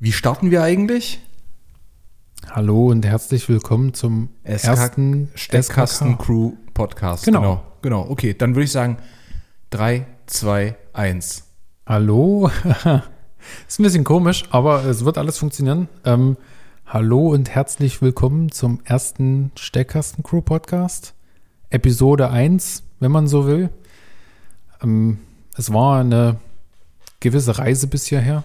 [0.00, 1.18] Wie starten wir eigentlich?
[2.48, 6.16] Hallo und herzlich willkommen zum SK ersten Steckkasten.
[6.18, 7.24] Crew Podcast.
[7.24, 7.40] Genau.
[7.40, 7.62] genau.
[7.82, 8.32] Genau, okay.
[8.32, 8.98] Dann würde ich sagen
[9.70, 11.48] 3, 2, 1.
[11.84, 12.48] Hallo.
[13.66, 15.88] Ist ein bisschen komisch, aber es wird alles funktionieren.
[16.04, 16.36] Ähm,
[16.86, 21.12] hallo und herzlich willkommen zum ersten Steckkasten Crew Podcast.
[21.70, 23.70] Episode 1, wenn man so will.
[24.80, 25.18] Ähm,
[25.56, 26.36] es war eine
[27.18, 28.44] gewisse Reise bis hierher.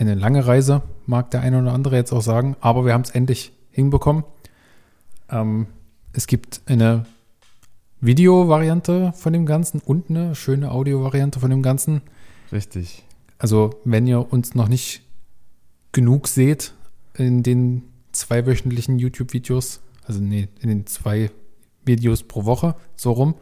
[0.00, 3.10] Eine lange Reise, mag der eine oder andere jetzt auch sagen, aber wir haben es
[3.10, 4.24] endlich hinbekommen.
[5.28, 5.66] Ähm,
[6.14, 7.04] es gibt eine
[8.00, 12.00] Video-Variante von dem Ganzen und eine schöne Audio-Variante von dem Ganzen.
[12.50, 13.04] Richtig.
[13.36, 15.02] Also, wenn ihr uns noch nicht
[15.92, 16.72] genug seht
[17.12, 17.82] in den
[18.12, 21.30] zweiwöchentlichen YouTube-Videos, also nee, in den zwei
[21.84, 23.34] Videos pro Woche, so rum,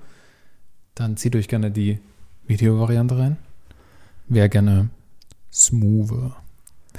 [0.96, 2.00] dann zieht euch gerne die
[2.48, 3.36] Videovariante rein.
[4.26, 4.90] Wer gerne
[5.52, 6.36] smoother.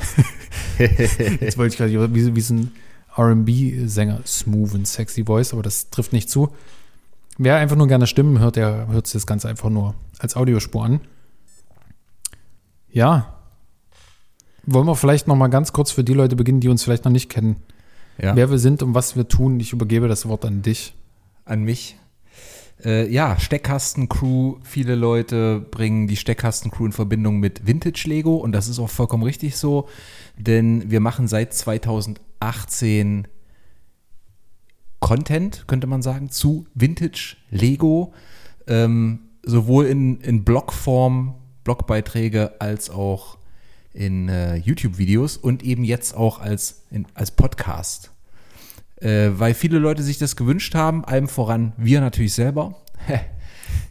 [0.79, 2.71] Jetzt wollte ich gerade wie, wie so ein
[3.17, 6.53] RB-Sänger, smooth and sexy voice, aber das trifft nicht zu.
[7.37, 10.83] Wer einfach nur gerne Stimmen hört, der hört sich das Ganze einfach nur als Audiospur
[10.83, 11.01] an.
[12.91, 13.33] Ja.
[14.65, 17.11] Wollen wir vielleicht noch mal ganz kurz für die Leute beginnen, die uns vielleicht noch
[17.11, 17.57] nicht kennen.
[18.21, 18.35] Ja.
[18.35, 19.59] Wer wir sind und was wir tun.
[19.59, 20.93] Ich übergebe das Wort an dich.
[21.45, 21.97] An mich.
[22.83, 24.57] Äh, ja, Steckkasten-Crew.
[24.63, 29.57] Viele Leute bringen die Steckkasten-Crew in Verbindung mit Vintage-Lego und das ist auch vollkommen richtig
[29.57, 29.87] so,
[30.37, 33.27] denn wir machen seit 2018
[34.99, 38.13] Content, könnte man sagen, zu Vintage-Lego.
[38.67, 43.37] Ähm, sowohl in, in Blogform, Blogbeiträge, als auch
[43.93, 48.11] in äh, YouTube-Videos und eben jetzt auch als, in, als Podcast.
[49.01, 52.75] Äh, weil viele Leute sich das gewünscht haben, allem voran wir natürlich selber,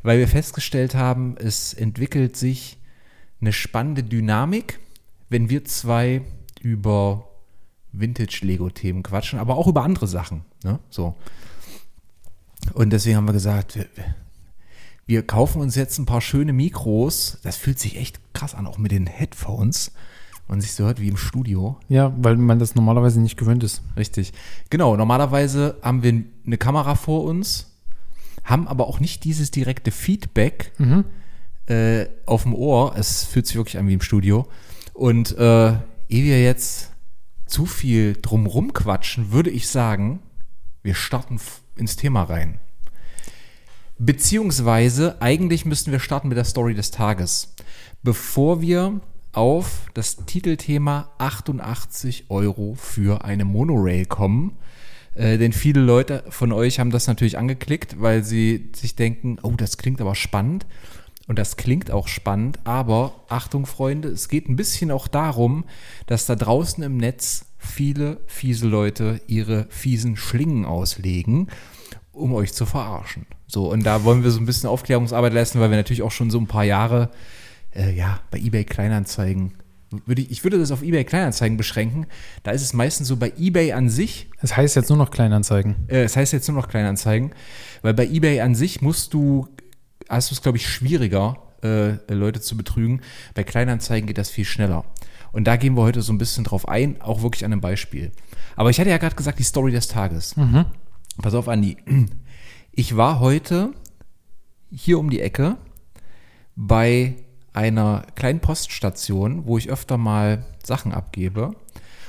[0.02, 2.78] weil wir festgestellt haben, es entwickelt sich
[3.40, 4.80] eine spannende Dynamik,
[5.30, 6.22] wenn wir zwei
[6.60, 7.28] über
[7.92, 10.42] Vintage-Lego-Themen quatschen, aber auch über andere Sachen.
[10.62, 10.78] Ne?
[10.90, 11.14] So.
[12.74, 13.86] Und deswegen haben wir gesagt, wir,
[15.06, 17.38] wir kaufen uns jetzt ein paar schöne Mikros.
[17.42, 19.92] Das fühlt sich echt krass an, auch mit den Headphones.
[20.48, 21.78] Man sich so hört wie im Studio.
[21.88, 23.82] Ja, weil man das normalerweise nicht gewöhnt ist.
[23.96, 24.32] Richtig.
[24.70, 27.76] Genau, normalerweise haben wir eine Kamera vor uns,
[28.44, 31.04] haben aber auch nicht dieses direkte Feedback Mhm.
[31.66, 32.94] äh, auf dem Ohr.
[32.96, 34.48] Es fühlt sich wirklich an wie im Studio.
[34.94, 35.68] Und äh,
[36.08, 36.92] ehe wir jetzt
[37.44, 40.20] zu viel drumrum quatschen, würde ich sagen,
[40.82, 41.38] wir starten
[41.76, 42.58] ins Thema rein.
[43.98, 47.54] Beziehungsweise, eigentlich müssten wir starten mit der Story des Tages.
[48.02, 49.00] Bevor wir
[49.38, 54.56] auf das Titelthema 88 Euro für eine Monorail kommen.
[55.14, 59.52] Äh, denn viele Leute von euch haben das natürlich angeklickt, weil sie sich denken, oh,
[59.56, 60.66] das klingt aber spannend.
[61.28, 65.66] Und das klingt auch spannend, aber Achtung, Freunde, es geht ein bisschen auch darum,
[66.06, 71.48] dass da draußen im Netz viele fiese Leute ihre fiesen Schlingen auslegen,
[72.10, 73.26] um euch zu verarschen.
[73.46, 76.30] So, und da wollen wir so ein bisschen Aufklärungsarbeit leisten, weil wir natürlich auch schon
[76.30, 77.10] so ein paar Jahre
[77.78, 79.54] äh, ja, bei eBay Kleinanzeigen,
[80.04, 82.06] würde ich, ich würde das auf eBay Kleinanzeigen beschränken.
[82.42, 85.76] Da ist es meistens so bei eBay an sich, Es heißt jetzt nur noch Kleinanzeigen.
[85.88, 87.32] äh, es heißt jetzt nur noch Kleinanzeigen,
[87.82, 89.48] weil bei eBay an sich musst du,
[90.08, 93.00] hast du es, glaube ich, schwieriger, äh, Leute zu betrügen.
[93.34, 94.84] Bei Kleinanzeigen geht das viel schneller.
[95.32, 98.12] Und da gehen wir heute so ein bisschen drauf ein, auch wirklich an einem Beispiel.
[98.56, 100.34] Aber ich hatte ja gerade gesagt, die Story des Tages.
[101.20, 101.76] Pass auf, Andi.
[102.72, 103.72] Ich war heute
[104.70, 105.56] hier um die Ecke
[106.56, 107.16] bei
[107.52, 111.54] einer kleinen Poststation, wo ich öfter mal Sachen abgebe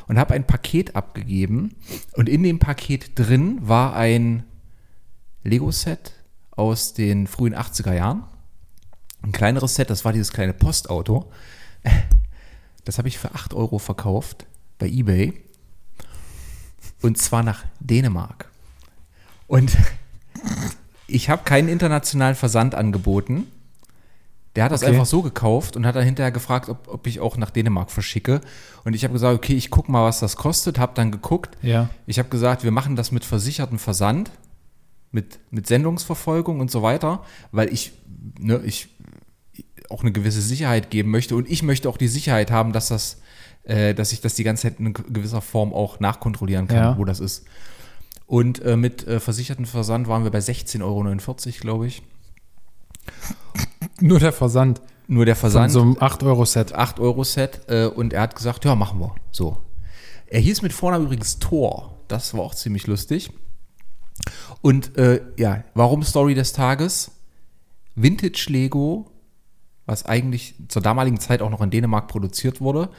[0.07, 1.75] und habe ein Paket abgegeben
[2.13, 4.43] und in dem Paket drin war ein
[5.43, 6.13] Lego-Set
[6.51, 8.23] aus den frühen 80er Jahren.
[9.21, 11.31] Ein kleineres Set, das war dieses kleine Postauto.
[12.85, 14.47] Das habe ich für 8 Euro verkauft
[14.79, 15.39] bei eBay.
[17.03, 18.49] Und zwar nach Dänemark.
[19.45, 19.77] Und
[21.07, 23.45] ich habe keinen internationalen Versand angeboten.
[24.59, 24.91] Der hat das Okay.
[24.91, 28.41] einfach so gekauft und hat dann hinterher gefragt, ob, ob ich auch nach Dänemark verschicke.
[28.83, 30.77] Und ich habe gesagt, okay, ich gucke mal, was das kostet.
[30.79, 31.57] Habe dann geguckt.
[31.61, 31.89] Ja.
[32.07, 34.31] Ich habe gesagt, wir machen das mit versichertem Versand,
[35.11, 37.23] mit, mit Sendungsverfolgung und so weiter,
[37.53, 37.93] weil ich,
[38.37, 38.89] ne, ich
[39.89, 43.21] auch eine gewisse Sicherheit geben möchte und ich möchte auch die Sicherheit haben, dass das,
[43.63, 46.97] äh, dass ich das die ganze Zeit in gewisser Form auch nachkontrollieren kann, Ja.
[46.97, 47.45] wo das ist.
[48.27, 51.03] Und äh, mit äh, versichertem Versand waren wir bei 16,49 Euro,
[51.61, 52.03] glaube ich.
[53.99, 54.81] Nur der Versand.
[55.07, 55.71] Nur der Von Versand.
[55.71, 56.73] so einem 8-Euro-Set.
[56.73, 59.15] 8 Euro Set äh, und er hat gesagt, ja, machen wir.
[59.31, 59.57] So.
[60.27, 61.97] Er hieß mit Vornamen übrigens Thor.
[62.07, 63.31] Das war auch ziemlich lustig.
[64.61, 67.11] Und äh, ja, warum Story des Tages?
[67.95, 69.09] Vintage Lego,
[69.85, 72.89] was eigentlich zur damaligen Zeit auch noch in Dänemark produziert wurde,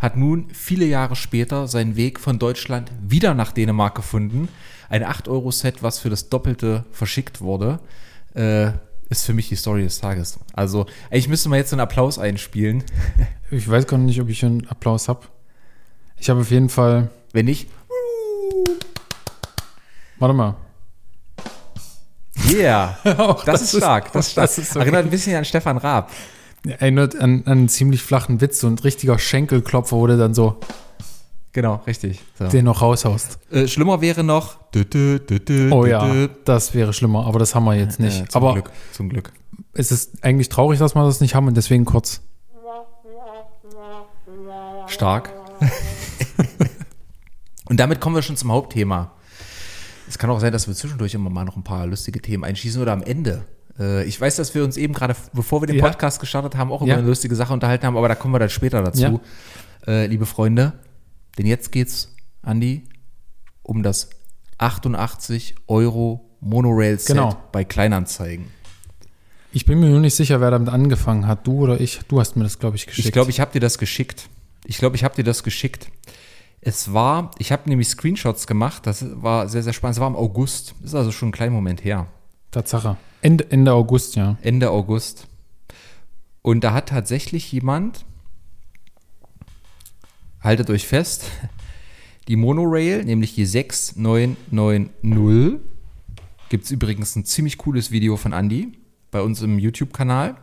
[0.00, 4.48] hat nun viele Jahre später seinen Weg von Deutschland wieder nach Dänemark gefunden.
[4.88, 7.80] Ein 8-Euro-Set, was für das Doppelte verschickt wurde,
[8.34, 8.72] äh,
[9.10, 10.38] ist für mich die Story des Tages.
[10.54, 12.84] Also, eigentlich müsste man jetzt einen Applaus einspielen.
[13.52, 15.22] Ich weiß gar nicht, ob ich einen Applaus habe.
[16.16, 17.10] Ich habe auf jeden Fall.
[17.32, 17.68] Wenn nicht,
[20.20, 20.54] Warte mal.
[22.48, 22.96] yeah.
[23.18, 24.12] Auch Das, ist stark.
[24.12, 24.46] Das, ist stark.
[24.46, 24.80] das ist okay.
[24.80, 26.10] Erinnert ein bisschen an Stefan Raab.
[26.64, 30.60] Erinnert an, an einen ziemlich flachen Witz, so ein richtiger Schenkelklopfer, wo du dann so
[31.52, 32.20] Genau, richtig.
[32.38, 32.46] So.
[32.48, 33.38] den noch raushaust.
[33.50, 34.56] Äh, schlimmer wäre noch.
[34.70, 36.28] dü, dü, dü, dü, Oh ja, dü.
[36.44, 38.20] das wäre schlimmer, aber das haben wir jetzt nicht.
[38.22, 38.70] Äh, zum aber Glück.
[38.92, 39.32] Zum Glück.
[39.72, 42.20] es ist eigentlich traurig, dass wir das nicht haben und deswegen kurz.
[44.86, 45.30] Stark.
[47.68, 49.12] Und damit kommen wir schon zum Hauptthema.
[50.08, 52.82] Es kann auch sein, dass wir zwischendurch immer mal noch ein paar lustige Themen einschießen
[52.82, 53.44] oder am Ende.
[53.78, 55.84] Äh, Ich weiß, dass wir uns eben gerade, bevor wir den Ja.
[55.84, 56.96] Podcast gestartet haben, auch über Ja.
[56.96, 59.20] eine lustige Sache unterhalten haben, aber da kommen wir dann später dazu.
[59.86, 60.72] Äh, liebe Freunde,
[61.38, 62.84] denn jetzt geht's, Andi,
[63.62, 64.10] um das
[64.58, 67.36] 88 Euro Monorail-Set Genau.
[67.52, 68.46] bei Kleinanzeigen.
[69.52, 71.46] Ich bin mir nur nicht sicher, wer damit angefangen hat.
[71.46, 72.00] Du oder ich?
[72.08, 73.06] Du hast mir das, glaube ich, geschickt.
[73.06, 74.28] Ich glaube, ich habe dir das geschickt.
[74.64, 75.90] Ich glaube, ich habe dir das geschickt.
[76.60, 79.96] Es war, ich habe nämlich Screenshots gemacht, das war sehr, sehr spannend.
[79.96, 82.06] Es war im August, ist also schon ein kleiner Moment her.
[82.50, 82.96] Tatsache.
[83.22, 84.36] Ende, Ende August, ja.
[84.42, 85.26] Ende August.
[86.42, 88.04] Und da hat tatsächlich jemand,
[90.42, 91.24] haltet euch fest,
[92.28, 95.60] die Monorail, nämlich die 6990,
[96.48, 98.72] gibt es übrigens ein ziemlich cooles Video von Andy
[99.10, 100.36] bei uns im YouTube-Kanal.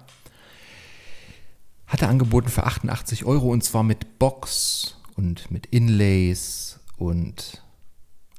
[1.88, 7.64] Hatte angeboten für 88 Euro und zwar mit Box und mit Inlays und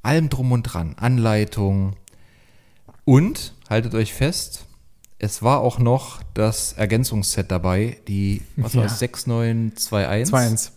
[0.03, 0.95] allem drum und dran.
[0.99, 1.97] Anleitung.
[3.05, 4.67] Und, haltet euch fest,
[5.19, 8.89] es war auch noch das Ergänzungsset dabei, die, was war Ja.
[8.89, 10.71] das, 6921?
[10.71, 10.73] 2-1.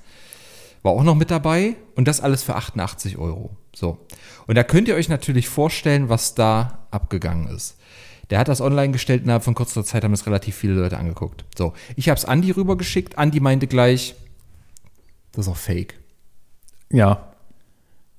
[0.84, 3.56] War auch noch mit dabei und das alles für 88 Euro.
[3.76, 4.06] So.
[4.48, 7.78] Und da könnt ihr euch natürlich vorstellen, was da abgegangen ist.
[8.30, 11.44] Der hat das online gestellt, innerhalb von kurzer Zeit haben es relativ viele Leute angeguckt.
[11.58, 13.18] So, ich habe es Andi rübergeschickt.
[13.18, 14.16] Andi meinte gleich,
[15.34, 16.00] das ist auch fake.
[16.90, 17.34] Ja.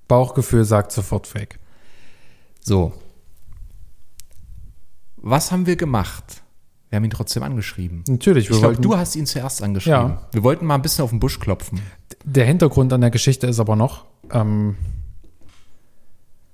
[0.09, 1.59] Bauchgefühl sagt sofort Fake.
[2.61, 2.93] So.
[5.17, 6.42] Was haben wir gemacht?
[6.93, 8.05] Wir haben ihn trotzdem angeschrieben.
[8.07, 10.11] Natürlich, wir Ich glaube, du hast ihn zuerst angeschrieben.
[10.11, 10.29] Ja.
[10.31, 11.81] Wir wollten mal ein bisschen auf den Busch klopfen.
[12.23, 14.77] der Hintergrund an der Geschichte ist aber noch, ähm,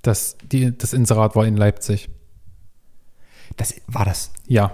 [0.03, 2.09] dass die, das Inserat war in Leipzig.
[3.57, 4.31] Das war das.
[4.47, 4.71] Ja,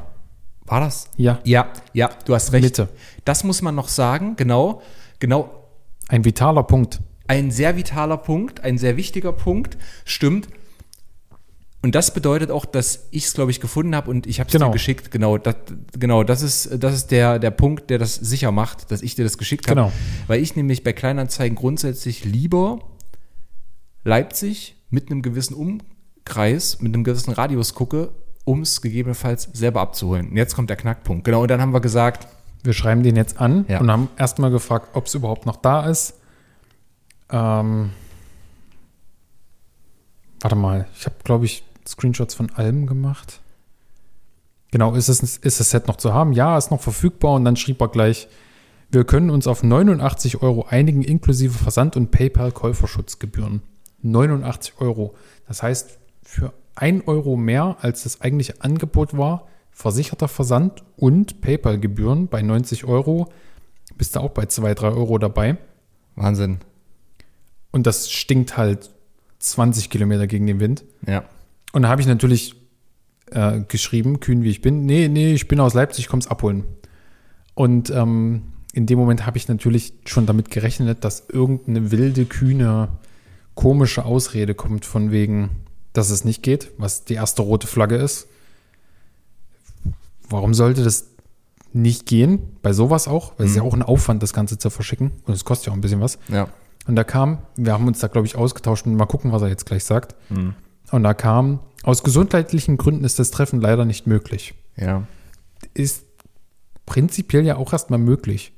[0.66, 1.08] War das?
[1.16, 1.40] ja.
[1.44, 2.64] Ja, ja, du hast recht.
[2.64, 2.90] Mitte.
[3.24, 4.82] Das muss man noch sagen, genau,
[5.18, 5.64] genau.
[6.08, 7.00] Ein vitaler Punkt.
[7.26, 10.46] Ein sehr vitaler Punkt, ein sehr wichtiger Punkt, stimmt.
[11.84, 14.52] Und das bedeutet auch, dass ich es, glaube ich, gefunden habe und ich habe es
[14.54, 14.68] Genau.
[14.68, 15.10] dir geschickt.
[15.10, 15.54] Genau, das,
[15.98, 19.22] genau, das ist, das ist der, der Punkt, der das sicher macht, dass ich dir
[19.22, 19.74] das geschickt habe.
[19.82, 19.92] Genau.
[20.26, 22.78] Weil ich nämlich bei Kleinanzeigen grundsätzlich lieber
[24.02, 28.12] Leipzig mit einem gewissen Umkreis, mit einem gewissen Radius gucke,
[28.46, 30.30] um es gegebenenfalls selber abzuholen.
[30.30, 31.24] Und jetzt kommt der Knackpunkt.
[31.26, 32.28] Genau, und dann haben wir gesagt,
[32.62, 33.78] Wir schreiben den jetzt an Ja.
[33.80, 36.14] und haben erstmal gefragt, ob es überhaupt noch da ist.
[37.28, 37.90] Ähm,
[40.40, 43.40] warte mal, ich habe, glaube ich, Screenshots von Alben gemacht.
[44.70, 46.32] Genau, ist, es, ist das Set noch zu haben?
[46.32, 47.34] Ja, ist noch verfügbar.
[47.34, 48.28] Und dann schrieb er gleich,
[48.90, 53.62] wir können uns auf 89 Euro einigen, inklusive Versand- und PayPal-Käuferschutzgebühren.
[54.02, 55.14] 89 Euro.
[55.46, 62.28] Das heißt, für 1 Euro mehr, als das eigentliche Angebot war, versicherter Versand und PayPal-Gebühren
[62.28, 63.32] bei 90 Euro,
[63.96, 65.56] bist du auch bei 2, 3 Euro dabei.
[66.16, 66.58] Wahnsinn.
[67.70, 68.90] Und das stinkt halt
[69.40, 70.84] 20 Kilometer gegen den Wind.
[71.06, 71.24] Ja.
[71.74, 72.54] Und da habe ich natürlich
[73.32, 76.62] äh, geschrieben, kühn wie ich bin, nee, nee, ich bin aus Leipzig, komm's abholen.
[77.54, 82.90] Und ähm, in dem Moment habe ich natürlich schon damit gerechnet, dass irgendeine wilde, kühne,
[83.56, 85.50] komische Ausrede kommt von wegen,
[85.92, 88.28] dass es nicht geht, was die erste rote Flagge ist.
[90.28, 91.08] Warum sollte das
[91.72, 92.38] nicht gehen?
[92.62, 95.10] Bei sowas auch, weil es ist ja auch ein Aufwand, das Ganze zu verschicken.
[95.26, 96.20] Und es kostet ja auch ein bisschen was.
[96.28, 96.46] Ja.
[96.86, 99.48] Und da kam, wir haben uns da, glaube ich, ausgetauscht und mal gucken, was er
[99.48, 100.14] jetzt gleich sagt.
[100.94, 104.54] Und da kam, aus gesundheitlichen Gründen ist das Treffen leider nicht möglich.
[104.76, 105.08] Ja.
[105.74, 106.04] Ist
[106.86, 108.52] prinzipiell ja auch erstmal möglich.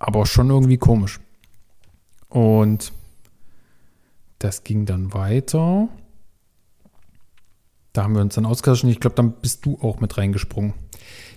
[0.00, 1.20] Aber schon irgendwie komisch.
[2.28, 2.92] Und
[4.40, 5.86] das ging dann weiter.
[7.92, 10.74] Da haben wir uns dann ausgetauscht ich glaube, dann bist du auch mit reingesprungen.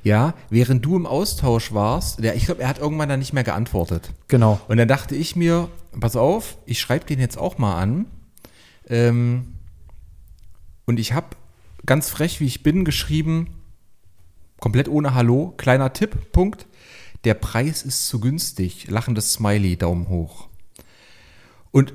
[0.01, 3.43] Ja, während du im Austausch warst, der, ich glaube, er hat irgendwann dann nicht mehr
[3.43, 4.11] geantwortet.
[4.29, 4.59] Genau.
[4.67, 5.69] Und dann dachte ich mir,
[5.99, 8.07] pass auf, ich schreibe den jetzt auch mal an.
[8.89, 9.53] Ähm,
[10.87, 11.27] und ich habe
[11.85, 13.49] ganz frech, wie ich bin, geschrieben,
[14.59, 16.65] komplett ohne Hallo, kleiner Tipp, Punkt.
[17.23, 18.87] der Preis ist zu günstig.
[18.89, 20.47] Lachendes Smiley, Daumen hoch.
[21.71, 21.93] Und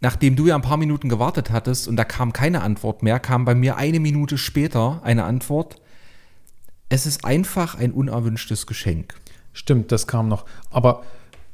[0.00, 3.44] nachdem du ja ein paar Minuten gewartet hattest und da kam keine Antwort mehr, kam
[3.44, 5.76] bei mir eine Minute später eine Antwort.
[6.88, 9.14] Es ist einfach ein unerwünschtes Geschenk.
[9.52, 10.46] Stimmt, das kam noch.
[10.70, 11.04] Aber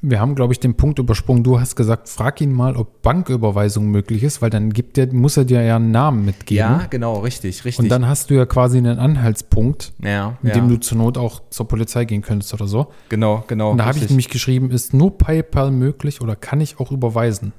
[0.03, 1.45] wir haben, glaube ich, den Punkt übersprungen.
[1.45, 5.37] Du hast gesagt, frag ihn mal, ob Banküberweisung möglich ist, weil dann gibt der, muss
[5.37, 6.59] er dir ja einen Namen mitgeben.
[6.59, 7.83] Ja, genau, richtig, richtig.
[7.83, 10.61] Und dann hast du ja quasi einen Anhaltspunkt, ja, mit ja.
[10.61, 12.89] dem du zur Not auch zur Polizei gehen könntest oder so.
[13.11, 13.73] Genau, genau.
[13.73, 17.53] Und da habe ich nämlich geschrieben, ist nur PayPal möglich oder kann ich auch überweisen?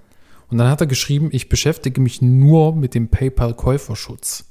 [0.49, 4.45] Und dann hat er geschrieben, ich beschäftige mich nur mit dem PayPal-Käuferschutz.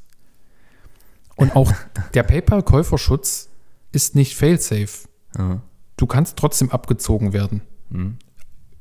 [1.35, 1.73] Und auch
[2.14, 3.49] der PayPal-Käuferschutz
[3.90, 5.09] ist nicht failsafe.
[5.37, 5.61] Ja.
[5.97, 7.62] Du kannst trotzdem abgezogen werden.
[7.90, 8.16] Mhm.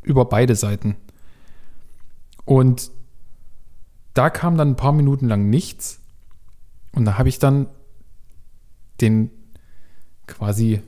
[0.01, 0.95] Über beide Seiten.
[2.45, 2.91] Und
[4.13, 6.01] da kam dann ein paar Minuten lang nichts.
[6.93, 7.67] Und da habe ich dann
[9.01, 9.31] den
[10.27, 10.81] quasi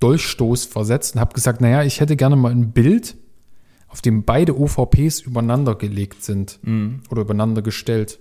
[0.00, 3.16] Dolchstoß versetzt und habe gesagt, naja, ich hätte gerne mal ein Bild,
[3.88, 7.02] auf dem beide OVPs übereinander gelegt sind Mhm.
[7.10, 8.18] oder übereinander gestellt.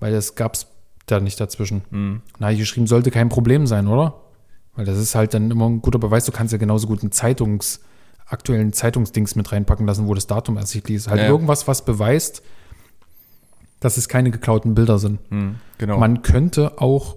[0.00, 0.66] Weil das gab es
[1.06, 1.82] da nicht dazwischen.
[1.90, 2.22] Mhm.
[2.40, 4.20] Habe ich geschrieben, sollte kein Problem sein, oder?
[4.74, 6.24] Weil das ist halt dann immer ein guter Beweis.
[6.24, 7.80] Du kannst ja genauso gut einen Zeitungs,
[8.26, 11.08] aktuellen Zeitungsdings mit reinpacken lassen, wo das Datum ersichtlich ist.
[11.08, 11.28] Halt Ja.
[11.28, 12.42] irgendwas, was beweist,
[13.80, 15.18] dass es keine geklauten Bilder sind.
[15.30, 15.56] Mhm.
[15.78, 15.98] Genau.
[15.98, 17.16] Man könnte auch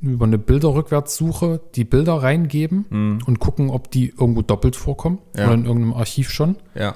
[0.00, 5.18] über eine Bilderrückwärtssuche die Bilder reingeben und gucken, ob die irgendwo doppelt vorkommen.
[5.36, 5.46] Ja.
[5.46, 6.56] oder in irgendeinem Archiv schon.
[6.74, 6.94] ja.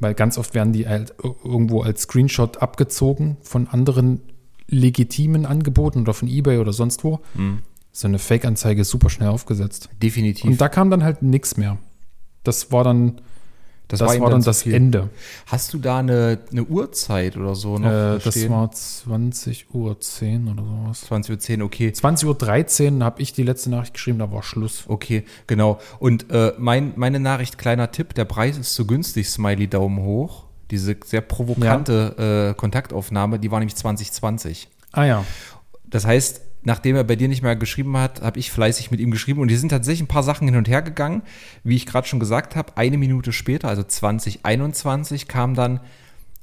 [0.00, 4.20] Weil ganz oft werden die halt ir- irgendwo als Screenshot abgezogen von anderen
[4.68, 7.18] legitimen Angeboten oder von Ebay oder sonst wo.
[7.34, 7.62] Mhm.
[7.90, 9.88] So eine Fake-Anzeige ist super schnell aufgesetzt.
[10.00, 10.44] Definitiv.
[10.48, 11.78] Und da kam dann halt nichts mehr.
[12.44, 13.20] Das war dann
[13.88, 14.74] das, war, ihm dann das viel.
[14.74, 15.08] Ende.
[15.46, 17.88] Hast du da eine, eine Uhrzeit oder so noch?
[17.88, 21.06] Äh, das war 20 Uhr 10 oder sowas.
[21.10, 21.92] 20.10 Uhr, okay.
[21.92, 24.84] 20 Uhr 13 habe ich die letzte Nachricht geschrieben, da war Schluss.
[24.88, 25.80] Okay, genau.
[25.98, 30.44] Und äh, mein, meine Nachricht, kleiner Tipp, der Preis ist zu günstig, Smiley Daumen hoch.
[30.70, 34.68] Diese sehr provokante äh, Kontaktaufnahme, die war nämlich 2020.
[34.92, 35.24] Ah ja.
[35.86, 39.10] Das heißt, nachdem er bei dir nicht mehr geschrieben hat, habe ich fleißig mit ihm
[39.10, 41.22] geschrieben und die sind tatsächlich ein paar Sachen hin und her gegangen.
[41.64, 45.80] Wie ich gerade schon gesagt habe, eine Minute später, also 2021, kam dann,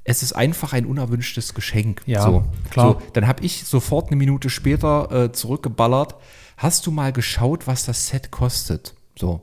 [0.04, 2.02] es ist einfach ein unerwünschtes Geschenk.
[2.06, 2.94] Ja, so, klar.
[2.94, 6.16] So, dann habe ich sofort eine Minute später äh, zurückgeballert.
[6.58, 8.96] Hast du mal geschaut, was das Set kostet?
[9.18, 9.42] So.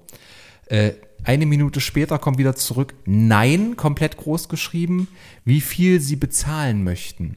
[0.66, 0.92] Äh,
[1.24, 2.94] eine Minute später kommt wieder zurück.
[3.04, 5.08] Nein, komplett groß geschrieben,
[5.44, 7.36] wie viel sie bezahlen möchten.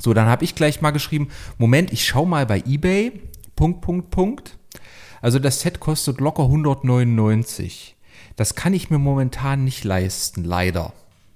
[0.00, 3.12] So, dann habe ich gleich mal geschrieben, Moment, ich schau mal bei eBay,
[3.56, 4.58] Punkt, Punkt, Punkt.
[5.20, 7.96] Also das Set kostet locker 199.
[8.36, 10.92] Das kann ich mir momentan nicht leisten, leider.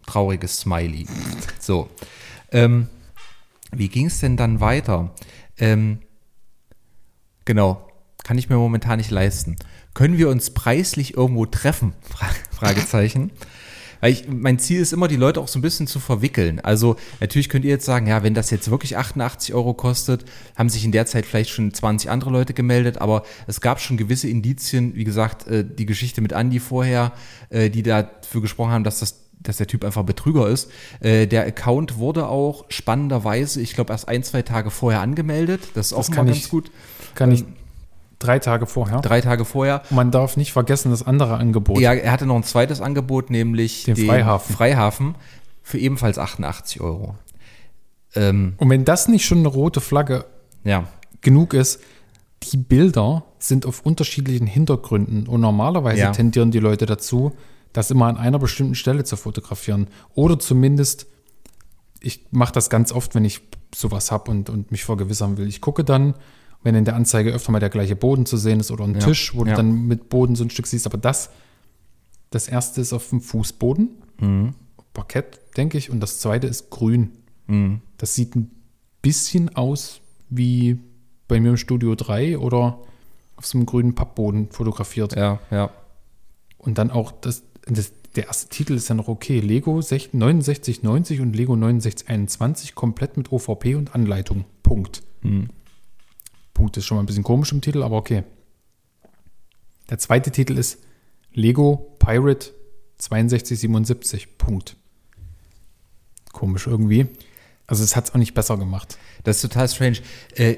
[0.06, 1.06] Trauriges Smiley.
[1.60, 1.88] So,
[2.50, 2.88] ähm,
[3.72, 5.10] wie ging es denn dann weiter?
[5.58, 6.00] Ähm,
[7.44, 7.88] genau,
[8.24, 9.56] kann ich mir momentan nicht leisten.
[9.94, 11.92] Können wir uns preislich irgendwo treffen?
[12.02, 13.30] Fra Fragezeichen.
[14.00, 16.60] Weil ich, mein Ziel ist immer, die Leute auch so ein bisschen zu verwickeln.
[16.60, 20.24] Also natürlich könnt ihr jetzt sagen, ja, wenn das jetzt wirklich 88 Euro kostet,
[20.56, 23.96] haben sich in der Zeit vielleicht schon 20 andere Leute gemeldet, aber es gab schon
[23.96, 27.12] gewisse Indizien, wie gesagt, äh, die Geschichte mit Andy vorher,
[27.50, 30.68] äh, die dafür gesprochen haben, dass das dass der Typ einfach Betrüger ist.
[30.98, 35.60] Äh, der Account wurde auch spannenderweise, ich glaube, erst ein, zwei Tage vorher angemeldet.
[35.74, 36.72] Das ist auch Das mal kann ganz ich- gut.
[37.14, 37.44] Kann ich
[38.18, 39.00] drei Tage vorher.
[39.00, 39.82] Drei Tage vorher.
[39.90, 41.80] Man darf nicht vergessen, das andere Angebot.
[41.80, 44.54] Ja, er hatte noch ein zweites Angebot, nämlich Den Freihafen.
[44.56, 45.14] Freihafen
[45.62, 47.14] für ebenfalls 88 Euro.
[48.14, 50.24] Ähm, Und wenn das nicht schon eine rote Flagge
[50.64, 50.84] ja,
[51.20, 51.80] genug ist,
[52.52, 56.12] die Bilder sind auf unterschiedlichen Hintergründen und normalerweise Ja.
[56.12, 57.32] tendieren die Leute dazu,
[57.72, 59.88] das immer an einer bestimmten Stelle zu fotografieren.
[60.14, 61.06] Oder zumindest,
[62.00, 63.40] ich mache das ganz oft, wenn ich
[63.74, 65.48] sowas habe und, und mich vergewissern will.
[65.48, 66.14] Ich gucke dann,
[66.62, 69.00] wenn in der Anzeige öfter mal der gleiche Boden zu sehen ist oder ein Ja.
[69.00, 69.52] Tisch, wo Ja.
[69.52, 70.86] du dann mit Boden so ein Stück siehst.
[70.86, 71.30] Aber das,
[72.30, 74.54] das erste ist auf dem Fußboden, Mhm.
[74.92, 77.10] Parkett, denke ich, und das zweite ist grün.
[77.46, 77.80] Mhm.
[77.98, 78.50] Das sieht ein
[79.00, 80.78] bisschen aus wie
[81.28, 82.80] bei mir im Studio 3 oder
[83.36, 85.14] auf so einem grünen Pappboden fotografiert.
[85.14, 85.70] ja, ja.
[86.58, 89.38] Und dann auch das, das, der erste Titel ist ja noch okay.
[89.38, 94.44] Lego 6 6990 und Lego 6921 komplett mit OVP und Anleitung.
[94.64, 95.02] Punkt.
[95.22, 95.48] Mhm.
[96.58, 98.24] Punkt ist schon mal ein bisschen komisch im Titel, aber okay.
[99.90, 100.82] Der zweite Titel ist
[101.32, 102.52] Lego Pirate
[102.98, 104.36] 6277.
[104.38, 104.76] Punkt.
[106.32, 107.06] Komisch irgendwie.
[107.68, 108.98] Also es hat es auch nicht besser gemacht.
[109.22, 109.98] Das ist total strange.
[110.34, 110.56] Äh,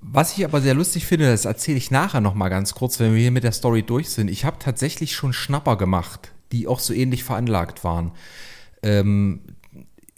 [0.00, 3.12] was ich aber sehr lustig finde, das erzähle ich nachher noch mal ganz kurz, wenn
[3.12, 4.28] wir hier mit der Story durch sind.
[4.28, 8.12] Ich habe tatsächlich schon Schnapper gemacht, die auch so ähnlich veranlagt waren.
[8.82, 9.42] Ähm,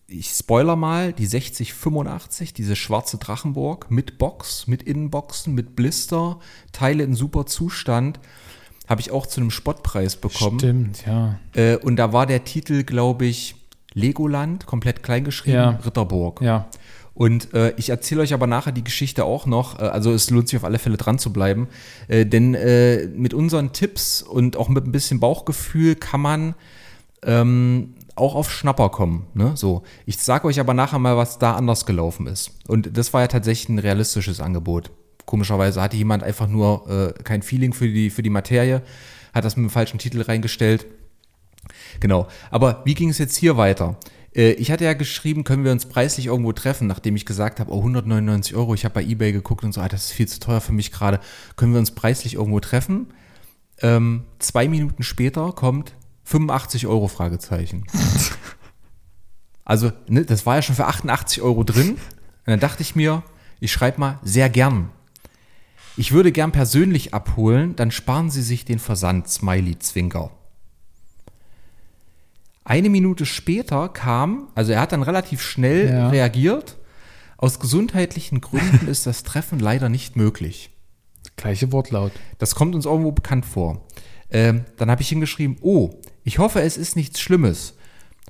[0.09, 6.38] ich spoiler mal, die 6085, diese schwarze Drachenburg mit Box, mit Innenboxen, mit Blister,
[6.73, 8.19] Teile in super Zustand,
[8.88, 10.59] habe ich auch zu einem Spottpreis bekommen.
[10.59, 11.38] Stimmt, ja.
[11.55, 13.55] Äh, und da war der Titel, glaube ich,
[13.93, 15.71] Legoland, komplett kleingeschrieben, Ja.
[15.85, 16.41] Ritterburg.
[16.41, 16.69] Ja.
[17.12, 19.79] Und äh, ich erzähle euch aber nachher die Geschichte auch noch.
[19.79, 21.69] Äh, also es lohnt sich auf alle Fälle dran zu bleiben.
[22.07, 26.55] Äh, denn äh, mit unseren Tipps und auch mit ein bisschen Bauchgefühl kann man
[27.25, 29.27] ähm, auch auf Schnapper kommen.
[29.35, 29.53] Ne?
[29.57, 29.83] So.
[30.07, 32.53] Ich sage euch aber nachher mal, was da anders gelaufen ist.
[32.67, 34.91] Und das war ja tatsächlich ein realistisches Angebot.
[35.25, 38.83] Komischerweise hatte jemand einfach nur äh, kein Feeling für die, für die Materie,
[39.35, 40.87] hat das mit dem falschen Titel reingestellt.
[42.01, 42.29] Genau.
[42.51, 43.97] Aber wie ging es jetzt hier weiter?
[44.35, 47.73] Äh, Ich hatte ja geschrieben, können wir uns preislich irgendwo treffen, nachdem ich gesagt habe,
[47.73, 50.41] oh, 199 Euro, ich habe bei Ebay geguckt und so, ah, das ist viel zu
[50.41, 51.21] teuer für mich gerade.
[51.57, 53.09] Können wir uns preislich irgendwo treffen?
[53.81, 55.95] Ähm, zwei Minuten später kommt
[56.28, 57.87] 85 Euro Fragezeichen.
[59.64, 61.92] Also, ne, das war ja schon für 88 Euro drin.
[61.92, 61.99] Und
[62.47, 63.23] dann dachte ich mir,
[63.61, 64.90] ich schreibe mal sehr gern.
[65.97, 70.30] Ich würde gern persönlich abholen, dann sparen Sie sich den Versand, Smiley Zwinker.
[72.64, 76.08] Eine Minute später kam, also er hat dann relativ schnell Ja.
[76.11, 76.76] reagiert.
[77.38, 80.70] Aus gesundheitlichen Gründen ist das Treffen leider nicht möglich.
[81.37, 82.12] Gleiche Wortlaut.
[82.37, 83.87] Das kommt uns irgendwo bekannt vor.
[84.30, 85.90] Ähm, dann habe ich hingeschrieben, oh,
[86.28, 87.73] ich hoffe, es ist nichts Schlimmes.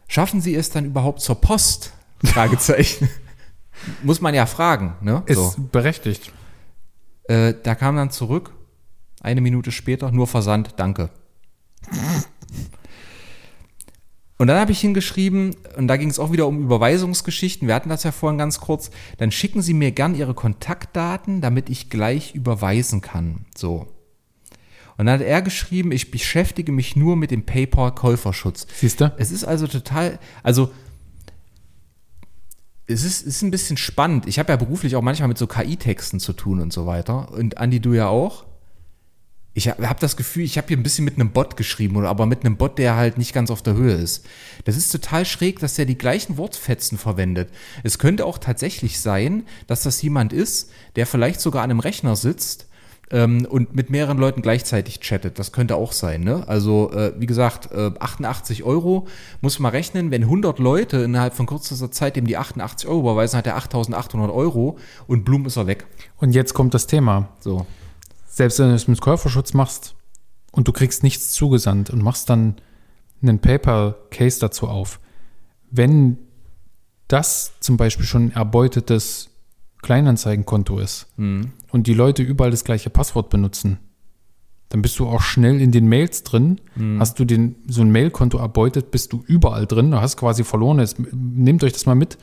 [0.06, 1.94] Schaffen Sie es dann überhaupt zur Post?
[2.24, 3.08] Fragezeichen.
[4.04, 5.24] Muss man ja fragen, ne?
[5.26, 5.54] Ist So.
[5.72, 6.32] berechtigt.
[7.24, 8.52] Äh, da kam dann zurück,
[9.20, 11.10] eine Minute später, nur Versand, danke.
[14.36, 17.88] Und dann habe ich hingeschrieben, und da ging es auch wieder um Überweisungsgeschichten, wir hatten
[17.88, 22.36] das ja vorhin ganz kurz, dann schicken Sie mir gern Ihre Kontaktdaten, damit ich gleich
[22.36, 23.46] überweisen kann.
[23.56, 23.88] So.
[24.98, 28.66] Und dann hat er geschrieben, ich beschäftige mich nur mit dem PayPal-Käuferschutz.
[28.74, 29.14] Siehst du?
[29.16, 30.72] Es ist also total, also
[32.88, 34.26] es ist, ist ein bisschen spannend.
[34.26, 37.30] Ich habe ja beruflich auch manchmal mit so KI-Texten zu tun und so weiter.
[37.30, 38.44] Und Andi, du ja auch.
[39.54, 42.08] Ich habe hab das Gefühl, ich habe hier ein bisschen mit einem Bot geschrieben, oder
[42.08, 44.24] aber mit einem Bot, der halt nicht ganz auf der Höhe ist.
[44.64, 47.50] Das ist total schräg, dass der die gleichen Wortfetzen verwendet.
[47.82, 52.16] Es könnte auch tatsächlich sein, dass das jemand ist, der vielleicht sogar an einem Rechner
[52.16, 52.67] sitzt
[53.10, 55.38] ähm, und mit mehreren Leuten gleichzeitig chattet.
[55.38, 56.22] Das könnte auch sein.
[56.22, 56.44] Ne?
[56.46, 59.06] Also äh, wie gesagt, äh, 88 Euro
[59.40, 60.10] muss man rechnen.
[60.10, 64.30] Wenn 100 Leute innerhalb von kürzester Zeit dem die 88 Euro überweisen, hat er 8800
[64.30, 65.86] Euro und Blum ist er weg.
[66.16, 67.28] Und jetzt kommt das Thema.
[67.40, 67.66] So.
[68.26, 69.94] Selbst wenn du es mit Käuferschutz machst
[70.52, 72.56] und du kriegst nichts zugesandt und machst dann
[73.22, 75.00] einen PayPal-Case dazu auf,
[75.70, 76.18] wenn
[77.08, 79.27] das zum Beispiel schon ein erbeutetes
[79.82, 81.52] Kleinanzeigenkonto ist Mhm.
[81.70, 83.78] und die Leute überall das gleiche Passwort benutzen,
[84.70, 86.60] dann bist du auch schnell in den Mails drin.
[86.98, 89.90] Hast du den, so ein Mailkonto erbeutet, bist du überall drin.
[89.90, 90.78] Du hast quasi verloren.
[90.80, 92.18] Jetzt, nehmt euch das mal mit.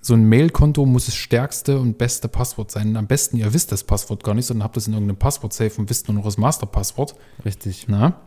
[0.00, 2.96] So ein Mailkonto muss das stärkste und beste Passwort sein.
[2.96, 5.90] Am besten, ihr wisst das Passwort gar nicht, sondern habt es in irgendeinem Passwort-Safe und
[5.90, 7.16] wisst nur noch das Masterpasswort.
[7.44, 7.86] Richtig.
[7.88, 8.20] Na?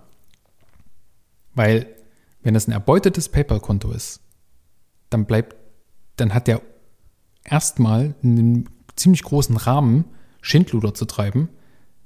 [1.56, 1.88] Weil,
[2.44, 4.20] wenn das ein erbeutetes PayPal-Konto ist,
[5.10, 5.56] dann bleibt,
[6.18, 6.62] dann hat der
[7.48, 10.06] erstmal einen ziemlich großen Rahmen,
[10.42, 11.50] Schindluder zu treiben,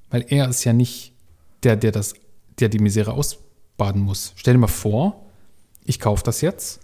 [0.09, 1.13] weil er ist ja nicht
[1.63, 2.13] der, der das,
[2.59, 4.33] der die Misere ausbaden muss.
[4.35, 5.25] Stell dir mal vor,
[5.83, 6.79] ich kaufe das jetzt,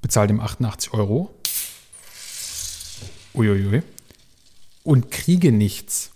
[0.00, 1.34] bezahle dem 88 Euro,
[3.34, 3.82] uiuiui,
[4.82, 6.10] und kriege nichts.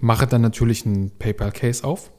[0.00, 2.10] Mache dann natürlich einen PayPal-Case auf.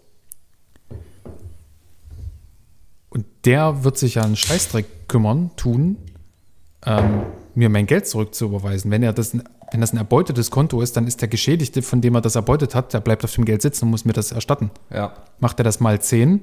[3.09, 5.97] Und der wird sich ja einen Scheißdreck kümmern, tun,
[6.85, 7.25] ähm,
[7.59, 8.89] mir mein Geld zurückzuüberweisen.
[8.89, 12.15] Wenn er das, wenn das ein erbeutetes Konto ist, dann ist der Geschädigte, von dem
[12.15, 14.71] er das erbeutet hat, der bleibt auf dem Geld sitzen und muss mir das erstatten.
[14.89, 15.13] Ja.
[15.39, 16.41] Macht er das mal 10,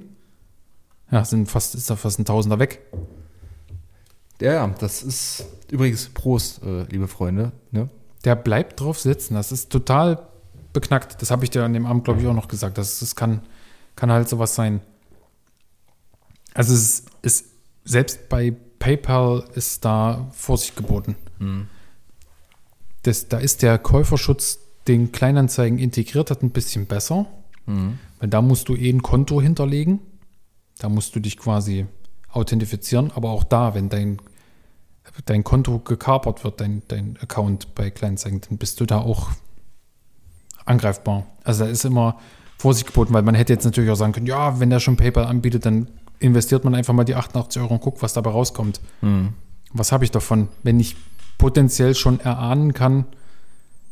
[1.10, 2.80] ja, sind fast, ist da fast ein Tausender weg.
[4.40, 7.52] Ja, ja, das ist übrigens Prost, äh, liebe Freunde.
[7.70, 7.88] Ne?
[8.24, 9.34] Der bleibt drauf sitzen.
[9.34, 10.26] Das ist total
[10.72, 11.22] beknackt.
[11.22, 12.76] Das habe ich dir an dem Abend, glaube ich, auch noch gesagt.
[12.76, 13.40] Das, das kann,
[13.94, 14.80] kann halt sowas sein.
[16.52, 17.46] Also es ist,
[17.84, 18.54] selbst bei
[18.86, 21.16] PayPal ist da Vorsicht geboten.
[23.02, 27.26] Das, da ist der Käuferschutz, den Kleinanzeigen integriert hat, ein bisschen besser.
[28.20, 29.98] Weil da musst du eh ein Konto hinterlegen.
[30.78, 31.86] Da musst du dich quasi
[32.30, 33.10] authentifizieren.
[33.10, 34.18] Aber auch da, wenn dein,
[35.24, 39.30] dein Konto gekapert wird, dein, dein Account bei Kleinanzeigen, dann bist du da auch
[40.64, 41.26] angreifbar.
[41.42, 42.20] Also da ist immer
[42.56, 45.24] Vorsicht geboten, weil man hätte jetzt natürlich auch sagen können, ja, wenn der schon PayPal
[45.24, 48.80] anbietet, dann investiert man einfach mal die 88 Euro und guckt, was dabei rauskommt.
[49.72, 50.96] Was habe ich davon, wenn ich
[51.38, 53.04] potenziell schon erahnen kann,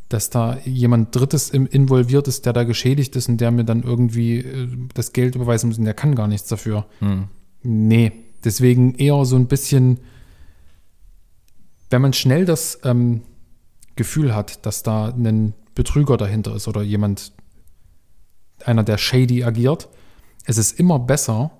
[0.09, 4.39] dass da jemand Drittes involviert ist, der da geschädigt ist und der mir dann irgendwie
[4.39, 6.87] äh, das Geld überweisen muss und der kann gar nichts dafür.
[7.63, 8.13] Nee,
[8.45, 9.99] deswegen eher so ein bisschen
[11.95, 13.23] wenn man schnell das ähm,
[13.95, 17.33] Gefühl hat, dass da ein Betrüger dahinter ist oder jemand,
[18.65, 19.89] einer, der shady agiert,
[20.45, 21.53] es ist immer besser,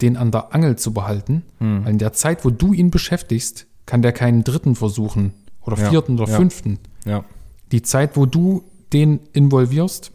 [0.00, 1.84] den an der Angel zu behalten, Hm.
[1.84, 5.32] weil in der Zeit, wo du ihn beschäftigst, kann der keinen dritten versuchen
[5.62, 6.36] oder Ja, vierten oder ja.
[6.36, 6.78] fünften.
[7.04, 7.24] Ja.
[7.72, 10.12] Die Zeit, wo du den involvierst,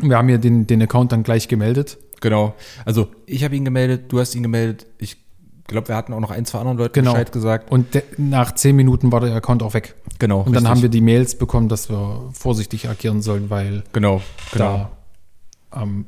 [0.00, 1.98] wir haben ja den, den Account dann gleich gemeldet.
[2.20, 2.54] Genau.
[2.84, 4.86] Also ich habe ihn gemeldet, du hast ihn gemeldet.
[4.98, 5.16] Ich
[5.66, 7.12] glaube, wir hatten auch noch ein, zwei anderen Leuten Genau.
[7.12, 7.70] Bescheid gesagt.
[7.70, 7.86] Und
[8.18, 9.94] nach zehn Minuten war der Account auch weg.
[10.18, 10.40] Genau.
[10.42, 14.20] Und dann haben wir die Mails bekommen, dass wir vorsichtig agieren sollen, weil Genau,
[14.52, 14.90] genau.
[15.72, 16.06] da ähm,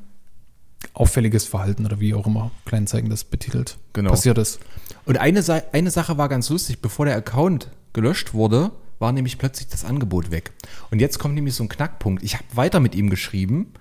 [0.95, 4.11] auffälliges Verhalten oder wie auch immer Kleinzeigen das betitelt Genau.
[4.11, 4.61] passiert ist.
[5.05, 9.39] Und eine, Sa eine Sache war ganz lustig, bevor der Account gelöscht wurde, war nämlich
[9.39, 10.53] plötzlich das Angebot weg.
[10.91, 12.23] Und jetzt kommt nämlich so ein Knackpunkt.
[12.23, 13.73] Ich habe weiter mit ihm geschrieben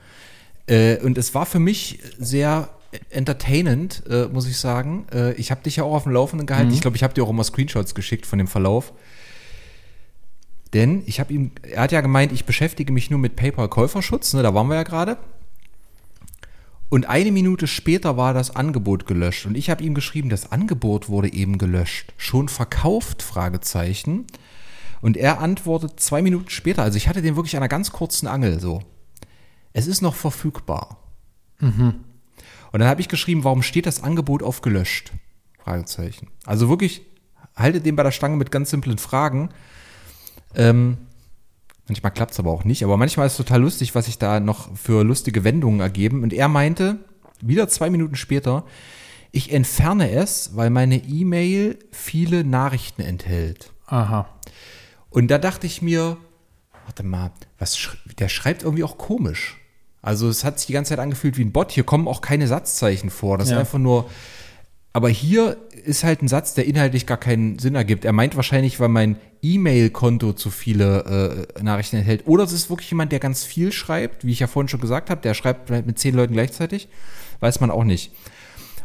[0.67, 2.69] äh, und es war für mich sehr
[3.09, 5.05] entertainend, äh, muss ich sagen.
[5.13, 6.71] Äh, ich habe dich ja auch auf dem Laufenden gehalten.
[6.71, 8.93] Ich glaube, ich habe dir auch immer Screenshots geschickt von dem Verlauf.
[10.73, 14.43] Denn ich habe ihm, er hat ja gemeint, ich beschäftige mich nur mit PayPal-Käuferschutz, ne,
[14.43, 15.17] da waren wir ja gerade.
[16.91, 19.45] Und eine Minute später war das Angebot gelöscht.
[19.45, 22.13] Und ich habe ihm geschrieben, das Angebot wurde eben gelöscht.
[22.17, 23.21] Schon verkauft?
[23.21, 24.27] Fragezeichen.
[24.99, 26.83] Und er antwortet zwei Minuten später.
[26.83, 28.83] Also ich hatte den wirklich an einer ganz kurzen Angel so.
[29.71, 30.97] Es ist noch verfügbar.
[32.73, 35.13] Und dann habe ich geschrieben, warum steht das Angebot auf gelöscht?
[35.63, 36.27] Fragezeichen.
[36.45, 37.03] Also wirklich,
[37.55, 39.51] haltet den bei der Stange mit ganz simplen Fragen.
[40.55, 40.97] Ähm,
[41.91, 44.39] manchmal klappt es aber auch nicht, aber manchmal ist es total lustig, was sich da
[44.39, 46.23] noch für lustige Wendungen ergeben.
[46.23, 46.97] Und er meinte,
[47.41, 48.63] wieder zwei Minuten später,
[49.31, 53.71] ich entferne es, weil meine E-Mail viele Nachrichten enthält.
[53.87, 54.29] Aha.
[55.09, 56.15] Und da dachte ich mir,
[56.85, 59.57] warte mal, was sch der schreibt irgendwie auch komisch.
[60.01, 61.71] Also es hat sich die ganze Zeit angefühlt wie ein Bot.
[61.71, 63.37] Hier kommen auch keine Satzzeichen vor.
[63.37, 63.55] Das Ja.
[63.57, 64.09] ist einfach nur.
[64.93, 68.03] Aber hier ist halt ein Satz, der inhaltlich gar keinen Sinn ergibt.
[68.03, 72.27] Er meint wahrscheinlich, weil mein E-Mail-Konto zu viele äh, Nachrichten enthält.
[72.27, 75.09] Oder es ist wirklich jemand, der ganz viel schreibt, wie ich ja vorhin schon gesagt
[75.09, 75.21] habe.
[75.21, 76.89] Der schreibt vielleicht mit zehn Leuten gleichzeitig.
[77.39, 78.11] Weiß man auch nicht.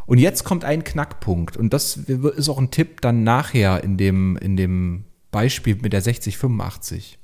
[0.05, 1.57] Und jetzt kommt ein Knackpunkt.
[1.57, 6.01] Und das ist auch ein Tipp dann nachher in dem, in dem Beispiel mit der
[6.01, 7.19] 6085.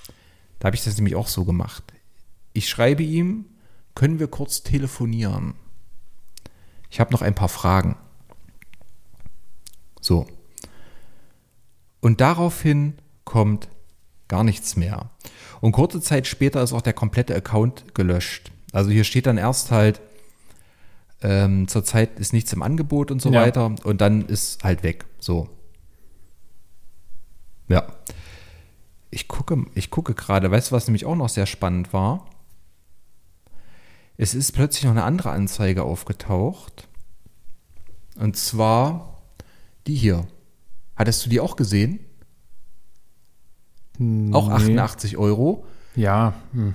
[0.59, 1.83] Da habe ich das nämlich auch so gemacht.
[2.51, 3.45] Ich schreibe ihm,
[3.95, 5.53] können wir kurz telefonieren?
[6.89, 7.95] Ich habe noch ein paar Fragen.
[10.03, 10.27] So.
[12.01, 13.69] Und daraufhin kommt
[14.27, 15.09] gar nichts mehr.
[15.61, 18.51] Und kurze Zeit später ist auch der komplette Account gelöscht.
[18.73, 20.01] Also hier steht dann erst halt,
[21.21, 23.41] ähm, zurzeit ist nichts im Angebot und so Ja.
[23.41, 23.73] weiter.
[23.83, 25.05] Und dann ist halt weg.
[25.19, 25.49] So.
[27.69, 27.87] Ja.
[29.09, 32.25] Ich gucke, ich gucke gerade, weißt du, was nämlich auch noch sehr spannend war?
[34.17, 36.89] Es ist plötzlich noch eine andere Anzeige aufgetaucht.
[38.17, 39.12] Und zwar
[39.87, 40.27] die hier.
[40.95, 41.99] Hattest du die auch gesehen?
[44.31, 44.53] Auch Nee.
[44.53, 45.65] 88 Euro.
[45.95, 46.33] Ja.
[46.53, 46.73] Hm.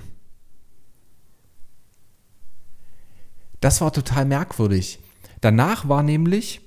[3.59, 4.99] Das war total merkwürdig.
[5.41, 6.61] Danach war nämlich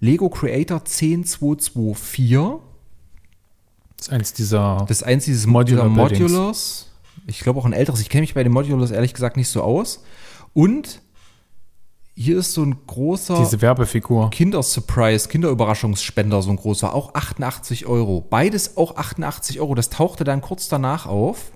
[0.00, 2.60] Lego Creator 10224.
[3.96, 4.84] Das ist eins dieser.
[4.88, 5.88] Das ist eins dieses Modular.
[5.88, 6.88] Modulars.
[7.26, 8.00] Ich glaube auch ein älteres.
[8.00, 10.02] Ich kenne mich bei den Modulars ehrlich gesagt nicht so aus.
[10.54, 11.00] Und
[12.14, 14.30] hier ist so ein großer diese Werbefigur.
[14.30, 18.20] Kindersurprise, Kinderüberraschungsspender, so ein großer, auch 88 Euro.
[18.20, 19.74] Beides auch 88 Euro.
[19.74, 21.52] Das tauchte dann kurz danach auf.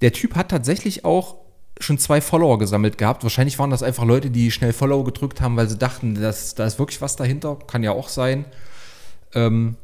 [0.00, 1.36] Der Typ hat tatsächlich auch
[1.80, 3.22] schon zwei Follower gesammelt gehabt.
[3.22, 6.64] Wahrscheinlich waren das einfach Leute, die schnell Follow gedrückt haben, weil sie dachten, dass, da
[6.64, 7.56] ist wirklich was dahinter.
[7.66, 8.44] Kann ja auch sein.
[9.34, 9.76] Ähm,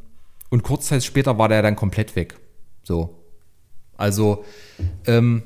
[0.50, 2.38] und kurz Zeit später war der dann komplett weg.
[2.82, 3.18] So.
[3.96, 4.44] Also,
[5.06, 5.42] ähm,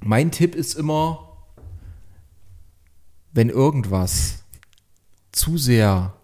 [0.00, 1.25] mein Tipp ist immer,
[3.36, 4.36] wenn irgendwas
[5.30, 6.14] zu sehr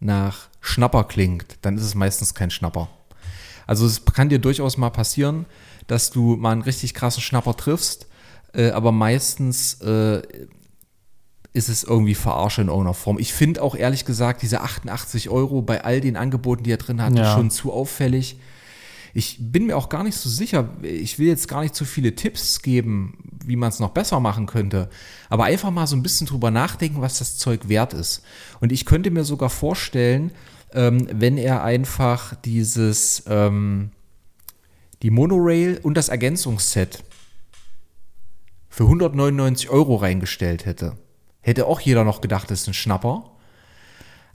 [0.00, 2.88] nach Schnapper klingt, dann ist es meistens kein Schnapper.
[3.68, 5.46] Also es kann dir durchaus mal passieren,
[5.86, 8.08] dass du mal einen richtig krassen Schnapper triffst,
[8.52, 10.22] äh, aber meistens äh,
[11.52, 13.18] ist es irgendwie Verarsche in irgendeiner Form.
[13.20, 17.00] Ich finde auch ehrlich gesagt, diese 88 Euro bei all den Angeboten, die er drin
[17.00, 17.32] hat, Ja.
[17.32, 18.38] schon zu auffällig.
[19.16, 20.68] Ich bin mir auch gar nicht so sicher.
[20.82, 24.44] Ich will jetzt gar nicht zu viele Tipps geben, wie man es noch besser machen
[24.44, 24.90] könnte.
[25.30, 28.22] Aber einfach mal so ein bisschen drüber nachdenken, was das Zeug wert ist.
[28.60, 30.32] Und ich könnte mir sogar vorstellen,
[30.74, 33.88] ähm, wenn er einfach dieses, ähm,
[35.00, 37.02] die Monorail und das Ergänzungsset
[38.68, 40.98] für 199 Euro reingestellt hätte,
[41.40, 43.30] hätte auch jeder noch gedacht, das ist ein Schnapper.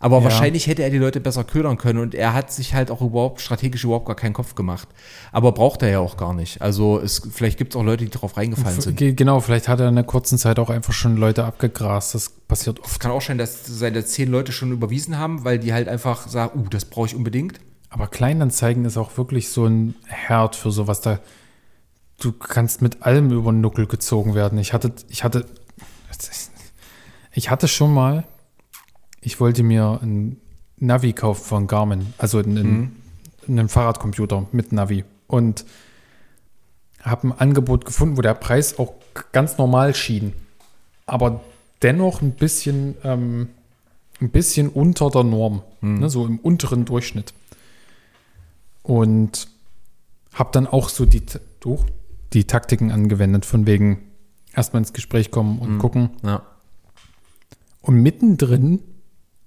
[0.01, 0.23] Aber Ja.
[0.25, 3.39] wahrscheinlich hätte er die Leute besser ködern können und er hat sich halt auch überhaupt
[3.39, 4.87] strategisch überhaupt gar keinen Kopf gemacht.
[5.31, 6.61] Aber braucht er ja auch gar nicht.
[6.61, 8.97] Also es, vielleicht gibt es auch Leute, die darauf reingefallen sind.
[8.97, 12.15] Ge- Genau, vielleicht hat er in einer kurzen Zeit auch einfach schon Leute abgegrast.
[12.15, 12.99] Das passiert Es oft.
[12.99, 16.59] kann auch sein, dass seine zehn Leute schon überwiesen haben, weil die halt einfach sagen,
[16.59, 17.59] uh, das brauche ich unbedingt.
[17.89, 21.01] Aber Kleinanzeigen ist auch wirklich so ein Herd für sowas.
[21.01, 21.19] Da
[22.19, 24.57] du kannst mit allem über den Nuckel gezogen werden.
[24.59, 25.45] Ich hatte, ich hatte,
[27.33, 28.23] ich hatte schon mal,
[29.21, 30.37] ich wollte mir ein
[30.77, 32.95] Navi kaufen von Garmin, also einen,
[33.47, 35.65] einen Fahrradcomputer mit Navi und
[37.01, 38.93] habe ein Angebot gefunden, wo der Preis auch
[39.31, 40.33] ganz normal schien,
[41.05, 41.41] aber
[41.81, 43.49] dennoch ein bisschen, ähm,
[44.19, 47.33] ein bisschen unter der Norm, ne, so im unteren Durchschnitt.
[48.83, 49.47] Und
[50.33, 51.23] habe dann auch so die,
[51.59, 51.83] durch,
[52.33, 53.99] die Taktiken angewendet, von wegen
[54.53, 56.11] erstmal ins Gespräch kommen und gucken.
[56.23, 56.43] Ja.
[57.81, 58.79] Und mittendrin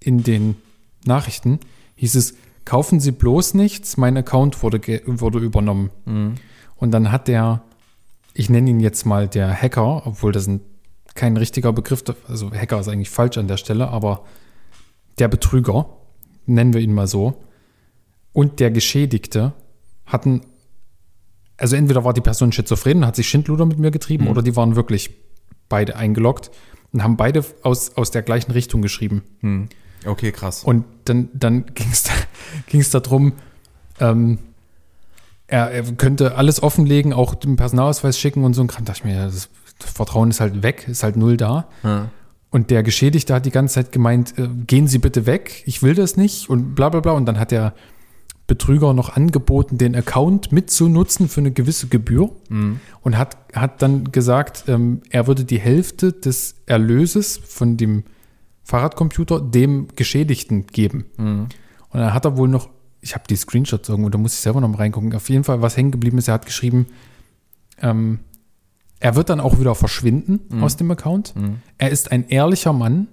[0.05, 0.57] in den
[1.05, 1.61] Nachrichten
[1.97, 5.91] hieß es, kaufen Sie bloß nichts, mein Account wurde, wurde übernommen.
[6.77, 7.63] Und dann hat der,
[8.35, 10.61] ich nenne ihn jetzt mal der Hacker, obwohl das ein,
[11.15, 14.25] kein richtiger Begriff, also Hacker ist eigentlich falsch an der Stelle, aber
[15.19, 15.87] der Betrüger,
[16.47, 17.43] nennen wir ihn mal so,
[18.33, 19.53] und der Geschädigte
[20.07, 20.41] hatten,
[21.57, 24.57] also entweder war die Person schizophren und hat sich Schindluder mit mir getrieben oder die
[24.57, 25.11] waren wirklich
[25.69, 26.51] beide eingeloggt
[26.93, 29.23] und haben beide aus, aus der gleichen Richtung geschrieben.
[30.07, 30.65] Okay, krass.
[30.65, 32.13] Und dann, dann ging es da,
[32.67, 33.33] ging's darum,
[34.01, 34.39] ähm,
[35.47, 38.85] er, er könnte alles offenlegen, auch den Personalausweis schicken und so Kram.
[38.85, 41.69] Da dachte ich mir, das, Vertrauen ist halt weg, ist halt null da.
[41.83, 42.09] Ja.
[42.51, 45.95] Und der Geschädigte hat die ganze Zeit gemeint, äh, gehen Sie bitte weg, ich will
[45.95, 47.13] das nicht und bla bla bla.
[47.13, 47.75] Und dann hat der
[48.47, 52.31] Betrüger noch angeboten, den Account mitzunutzen für eine gewisse Gebühr
[53.01, 58.05] und hat, hat dann gesagt, ähm, er würde die Hälfte des Erlöses von dem
[58.65, 61.05] Fahrradcomputer dem Geschädigten geben.
[61.91, 62.69] Und dann hat er wohl noch,
[63.01, 65.15] ich habe die Screenshots irgendwo, da muss ich selber noch mal reingucken.
[65.15, 66.87] Auf jeden Fall, was hängen geblieben ist, er hat geschrieben,
[67.81, 68.21] ähm,
[69.01, 71.35] er wird dann auch wieder verschwinden aus dem Account.
[71.77, 73.09] Er ist ein ehrlicher Mann,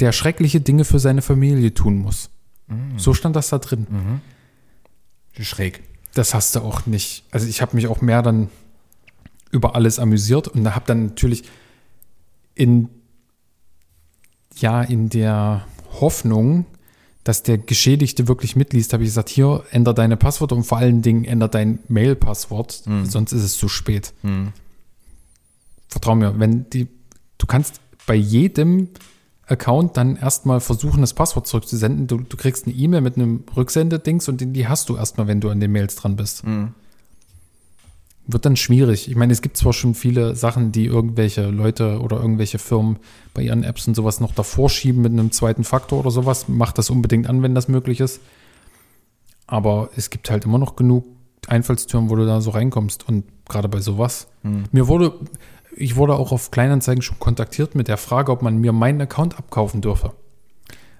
[0.00, 2.30] der schreckliche Dinge für seine Familie tun muss.
[2.96, 3.86] So stand das da drin.
[5.38, 5.82] Schräg.
[6.14, 7.24] Das hast du auch nicht.
[7.30, 8.48] Also ich habe mich auch mehr dann
[9.52, 11.44] über alles amüsiert und habe dann natürlich
[12.54, 12.88] in
[14.56, 15.66] ja in der
[16.00, 16.66] Hoffnung,
[17.24, 21.02] dass der Geschädigte wirklich mitliest, habe ich gesagt, hier änder deine Passwörter und vor allen
[21.02, 24.12] Dingen änder dein Mail-Passwort, sonst ist es zu spät.
[25.88, 26.88] Vertrau mir, wenn die,
[27.38, 28.88] du kannst bei jedem
[29.46, 32.06] Account dann erstmal versuchen, das Passwort zurückzusenden.
[32.06, 35.40] Du, du kriegst eine E-Mail mit einem Rücksendedings und die, die hast du erstmal, wenn
[35.40, 36.42] du an den Mails dran bist.
[38.26, 39.08] Wird dann schwierig.
[39.10, 42.98] Ich meine, es gibt zwar schon viele Sachen, die irgendwelche Leute oder irgendwelche Firmen
[43.34, 46.48] bei ihren Apps und sowas noch davor schieben mit einem zweiten Faktor oder sowas.
[46.48, 48.20] Macht das unbedingt an, wenn das möglich ist.
[49.46, 51.04] Aber es gibt halt immer noch genug
[51.48, 53.08] Einfallstüren, wo du da so reinkommst.
[53.08, 54.28] Und gerade bei sowas.
[54.70, 55.14] Mir wurde,
[55.76, 59.36] ich wurde auch auf Kleinanzeigen schon kontaktiert mit der Frage, ob man mir meinen Account
[59.36, 60.12] abkaufen dürfe.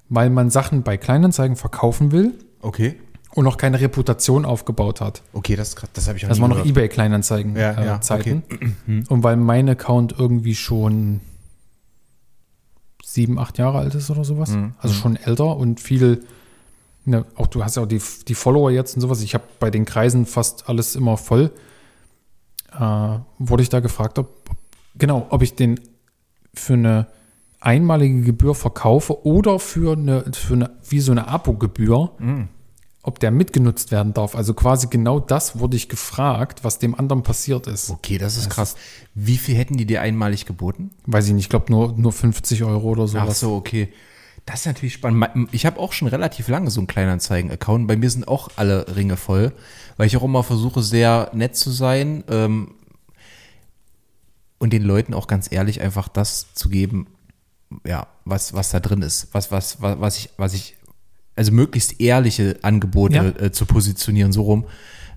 [0.08, 2.94] Weil man Sachen bei Kleinanzeigen verkaufen will Okay.
[3.34, 5.22] Und noch keine Reputation aufgebaut hat.
[5.32, 6.70] Okay, das, das habe ich auch Das waren noch gehört.
[6.70, 8.42] eBay-Kleinanzeigen Ja, äh, ja, Zeiten.
[9.08, 11.20] Und weil mein Account irgendwie schon
[13.04, 14.74] sieben, acht Jahre alt ist oder sowas, Mhm.
[14.78, 16.24] also schon älter und viel,
[17.04, 19.70] ne, auch du hast ja auch die, die Follower jetzt und sowas, ich habe bei
[19.70, 21.50] den Kreisen fast alles immer voll,
[22.78, 24.28] äh, wurde ich da gefragt, ob,
[24.96, 25.78] genau, ob ich den
[26.54, 27.06] für eine
[27.60, 32.10] einmalige Gebühr verkaufe oder für eine, für eine wie so eine Abo-Gebühr,
[33.02, 34.36] ob der mitgenutzt werden darf.
[34.36, 37.90] Also quasi genau das wurde ich gefragt, was dem anderen passiert ist.
[37.90, 38.76] Okay, das ist krass.
[39.14, 40.90] Wie viel hätten die dir einmalig geboten?
[41.06, 43.40] Weiß ich nicht, ich glaube nur, nur 50 Euro oder Ach sowas.
[43.40, 43.92] so, okay.
[44.46, 45.48] Das ist natürlich spannend.
[45.52, 47.86] Ich habe auch schon relativ lange so einen Kleinanzeigen-Account.
[47.86, 49.52] Bei mir sind auch alle Ringe voll,
[49.96, 52.74] weil ich auch immer versuche, sehr nett zu sein ähm,
[54.58, 57.06] und den Leuten auch ganz ehrlich einfach das zu geben,
[57.86, 59.28] ja, was, was da drin ist.
[59.32, 60.76] Was, was, was, was ich, was ich,
[61.36, 63.44] also möglichst ehrliche Angebote Ja.
[63.46, 64.64] äh, zu positionieren, so rum,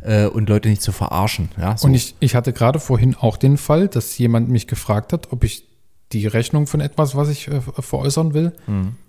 [0.02, 1.50] äh, und Leute nicht zu verarschen.
[1.60, 1.88] Ja, so.
[1.88, 5.44] Und ich, ich hatte gerade vorhin auch den Fall, dass jemand mich gefragt hat, ob
[5.44, 5.66] ich
[6.12, 8.54] die Rechnung von etwas, was ich äh, veräußern will,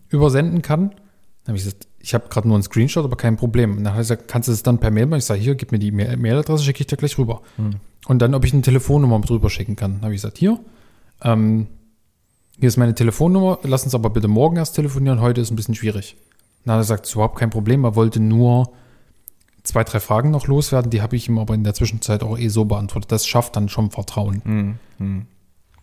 [0.08, 0.90] übersenden kann.
[0.90, 3.76] Dann habe ich gesagt, ich habe gerade nur einen Screenshot, aber kein Problem.
[3.76, 5.18] Und dann hat er gesagt, kannst du das dann per Mail machen?
[5.18, 7.42] Ich sage, hier, gib mir die Mail- Mailadresse, schicke ich dir gleich rüber.
[8.08, 9.94] Und dann, ob ich eine Telefonnummer mit rüber schicken kann.
[9.94, 10.58] Dann habe ich gesagt, hier,
[11.22, 11.66] ähm,
[12.58, 15.74] hier ist meine Telefonnummer, lass uns aber bitte morgen erst telefonieren, heute ist ein bisschen
[15.74, 16.16] schwierig.
[16.66, 18.72] Hat er ist überhaupt kein Problem, er wollte nur
[19.62, 22.48] zwei, drei Fragen noch loswerden, die habe ich ihm aber in der Zwischenzeit auch eh
[22.48, 23.12] so beantwortet.
[23.12, 24.78] Das schafft dann schon Vertrauen.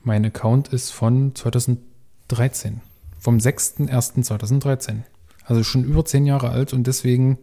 [0.01, 2.81] Mein Account ist von 2013.
[3.19, 5.03] Vom 6.01.2013.
[5.45, 7.37] Also schon über zehn Jahre alt und deswegen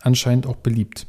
[0.00, 1.06] anscheinend auch beliebt.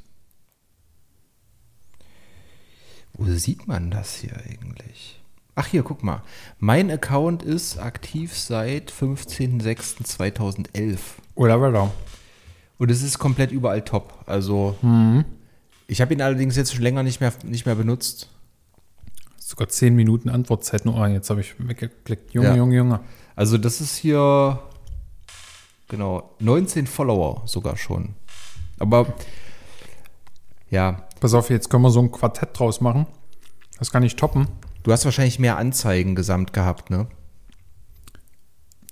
[3.14, 5.22] Wo sieht man das hier eigentlich?
[5.56, 6.24] Ach hier, guck mal.
[6.60, 10.98] Mein Account ist aktiv seit 15.06.2011.
[11.42, 11.92] Oder weiter.
[12.78, 14.14] Und es ist komplett überall top.
[14.26, 14.76] Also
[15.88, 18.30] ich habe ihn allerdings jetzt schon länger nicht mehr, nicht mehr benutzt.
[19.38, 20.96] Sogar zehn Minuten Antwortzeit nur.
[20.98, 22.34] Ah, jetzt habe ich weggeklickt.
[22.34, 22.56] Junge, Ja.
[22.56, 23.00] Junge, Junge.
[23.36, 24.60] Also das ist hier
[25.90, 28.16] genau 19 Follower sogar schon.
[28.80, 29.14] Aber
[30.70, 33.06] ja, Pass auf, jetzt können wir so ein Quartett draus machen.
[33.78, 34.48] Das kann ich toppen.
[34.84, 37.06] du hast wahrscheinlich mehr Anzeigen gesamt gehabt, ne?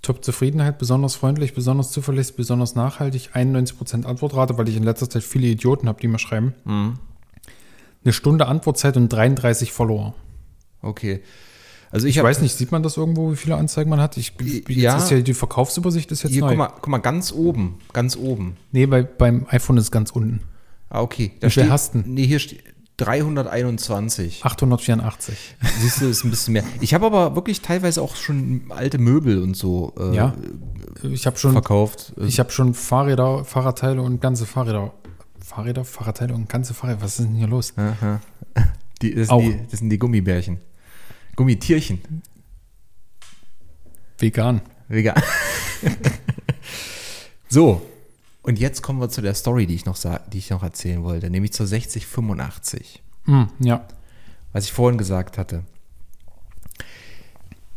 [0.02, 5.48] Top-Zufriedenheit, besonders freundlich, besonders zuverlässig, besonders nachhaltig, 91% Antwortrate, weil ich in letzter Zeit viele
[5.48, 6.54] Idioten habe, die mir schreiben.
[6.66, 10.14] Eine Stunde Antwortzeit und 33 Follower.
[10.82, 11.22] Okay.
[11.92, 14.16] Also ich, Ich hab- weiß nicht, sieht man das irgendwo, wie viele Anzeigen man hat?
[14.16, 14.98] Ich, jetzt Ja.
[14.98, 16.50] ist ja die Verkaufsübersicht ist jetzt Hier, neu.
[16.50, 18.56] guck mal, guck mal, ganz oben, ganz oben.
[18.72, 20.42] Nee, bei, beim iPhone ist ganz unten.
[20.90, 21.32] Ah, okay.
[21.42, 22.04] Wie viel hast du?
[22.06, 22.64] Nee, hier steht
[23.00, 24.44] 321.
[24.44, 25.56] 884.
[25.80, 26.64] Siehst du, ist ein bisschen mehr.
[26.82, 30.36] Ich habe aber wirklich teilweise auch schon alte Möbel und so äh, Ja.
[31.04, 32.14] Ich schon, verkauft.
[32.18, 34.94] ich habe schon Fahrräder, Fahrradteile und ganze Fahrräder.
[35.40, 37.02] Fahrräder, Fahrradteile und ganze Fahrräder.
[37.02, 37.74] Was ist denn hier los?
[37.78, 38.20] Aha.
[39.02, 39.40] Die, das, Auch.
[39.40, 40.58] sind die, das sind die Gummibärchen.
[41.38, 42.02] Gummitierchen.
[44.18, 44.60] Vegan.
[44.90, 45.16] Vegan.
[47.50, 47.82] so.
[48.50, 49.96] Und jetzt kommen wir zu der Story, die ich noch,
[50.34, 53.04] die ich noch erzählen wollte, nämlich zur 6085.
[53.26, 53.86] Hm, ja.
[54.54, 55.66] was ich vorhin gesagt hatte.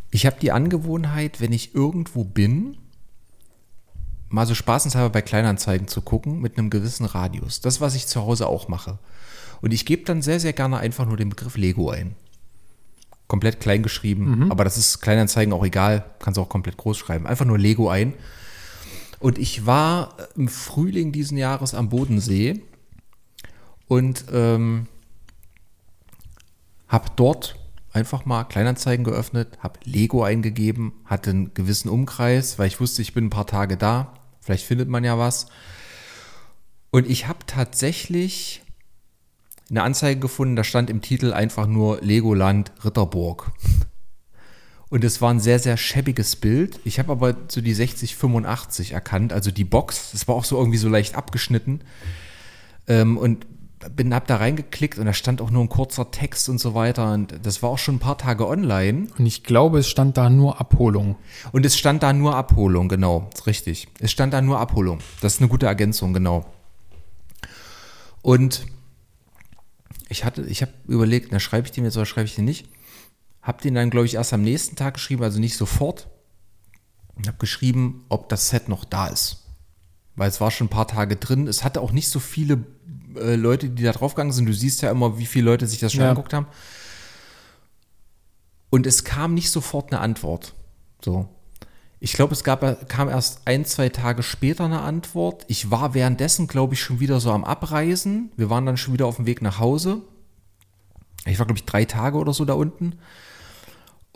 [0.09, 2.77] Ich habe die Angewohnheit, wenn ich irgendwo bin,
[4.29, 7.61] mal so spaßenshalber bei Kleinanzeigen zu gucken mit einem gewissen Radius.
[7.61, 8.97] Das, was ich zu Hause auch mache.
[9.61, 12.15] Und ich gebe dann sehr, sehr gerne einfach nur den Begriff Lego ein.
[13.27, 17.27] Komplett klein geschrieben, aber das ist Kleinanzeigen auch egal, kannst du auch komplett groß schreiben.
[17.27, 18.15] Einfach nur Lego ein.
[19.23, 22.61] Und ich war im Frühling diesen Jahres am Bodensee
[23.87, 24.87] und ähm,
[26.89, 27.55] habe dort
[27.93, 33.13] einfach mal Kleinanzeigen geöffnet, habe Lego eingegeben, hatte einen gewissen Umkreis, weil ich wusste, ich
[33.13, 34.13] bin ein paar Tage da.
[34.41, 35.45] Vielleicht findet man ja was.
[36.91, 38.61] Und ich habe tatsächlich
[39.69, 43.53] eine Anzeige gefunden, da stand im Titel einfach nur Legoland Ritterburg.
[44.93, 46.79] Und es war ein sehr, sehr schäbiges Bild.
[46.83, 50.11] Ich habe aber so die 6085 erkannt, also die Box.
[50.11, 51.81] Das war auch so irgendwie so leicht abgeschnitten.
[52.87, 53.47] Ähm, und
[53.95, 57.11] bin hab da reingeklickt und da stand auch nur ein kurzer Text und so weiter.
[57.11, 59.07] Und das war auch schon ein paar Tage online.
[59.17, 61.15] Und ich glaube, es stand da nur Abholung.
[61.51, 63.87] Und es stand da nur Abholung, genau, ist richtig.
[63.97, 64.99] Es stand da nur Abholung.
[65.21, 66.45] Das ist eine gute Ergänzung, genau.
[68.21, 68.67] Und
[70.07, 72.67] ich hatte, ich habe überlegt, na schreibe ich den jetzt oder schreibe ich den nicht?
[73.43, 76.07] Hab den dann, glaube ich, erst am nächsten Tag geschrieben, also nicht sofort.
[77.15, 79.43] Und habe geschrieben, ob das Set noch da ist.
[80.15, 81.47] Weil es war schon ein paar Tage drin.
[81.47, 82.63] Es hatte auch nicht so viele
[83.15, 84.45] äh, Leute, die da draufgegangen sind.
[84.47, 86.09] Du siehst ja immer, wie viele Leute sich das schon Ja.
[86.09, 86.47] angeguckt haben.
[88.69, 90.53] Und es kam nicht sofort eine Antwort.
[91.03, 91.29] So.
[91.99, 95.45] Ich glaube, es gab, kam erst ein, zwei Tage später eine Antwort.
[95.47, 98.31] Ich war währenddessen, glaube ich, schon wieder so am Abreisen.
[98.35, 100.01] Wir waren dann schon wieder auf dem Weg nach Hause.
[101.25, 102.97] Ich war, glaube ich, drei Tage oder so da unten.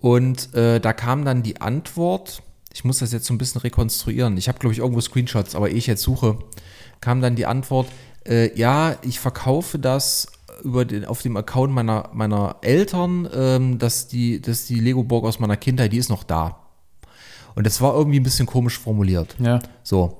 [0.01, 2.43] Und äh, da kam dann die Antwort.
[2.73, 4.37] Ich muss das jetzt so ein bisschen rekonstruieren.
[4.37, 6.37] Ich habe, glaube ich, irgendwo Screenshots, aber ehe ich jetzt suche,
[7.01, 7.87] kam dann die Antwort,
[8.27, 10.27] äh, ja, ich verkaufe das
[10.63, 15.39] über den, auf dem Account meiner, meiner Eltern, ähm, dass die, dass die Lego-Burg aus
[15.39, 16.59] meiner Kindheit, die ist noch da.
[17.55, 19.35] Und das war irgendwie ein bisschen komisch formuliert.
[19.39, 19.59] Ja.
[19.83, 20.17] So.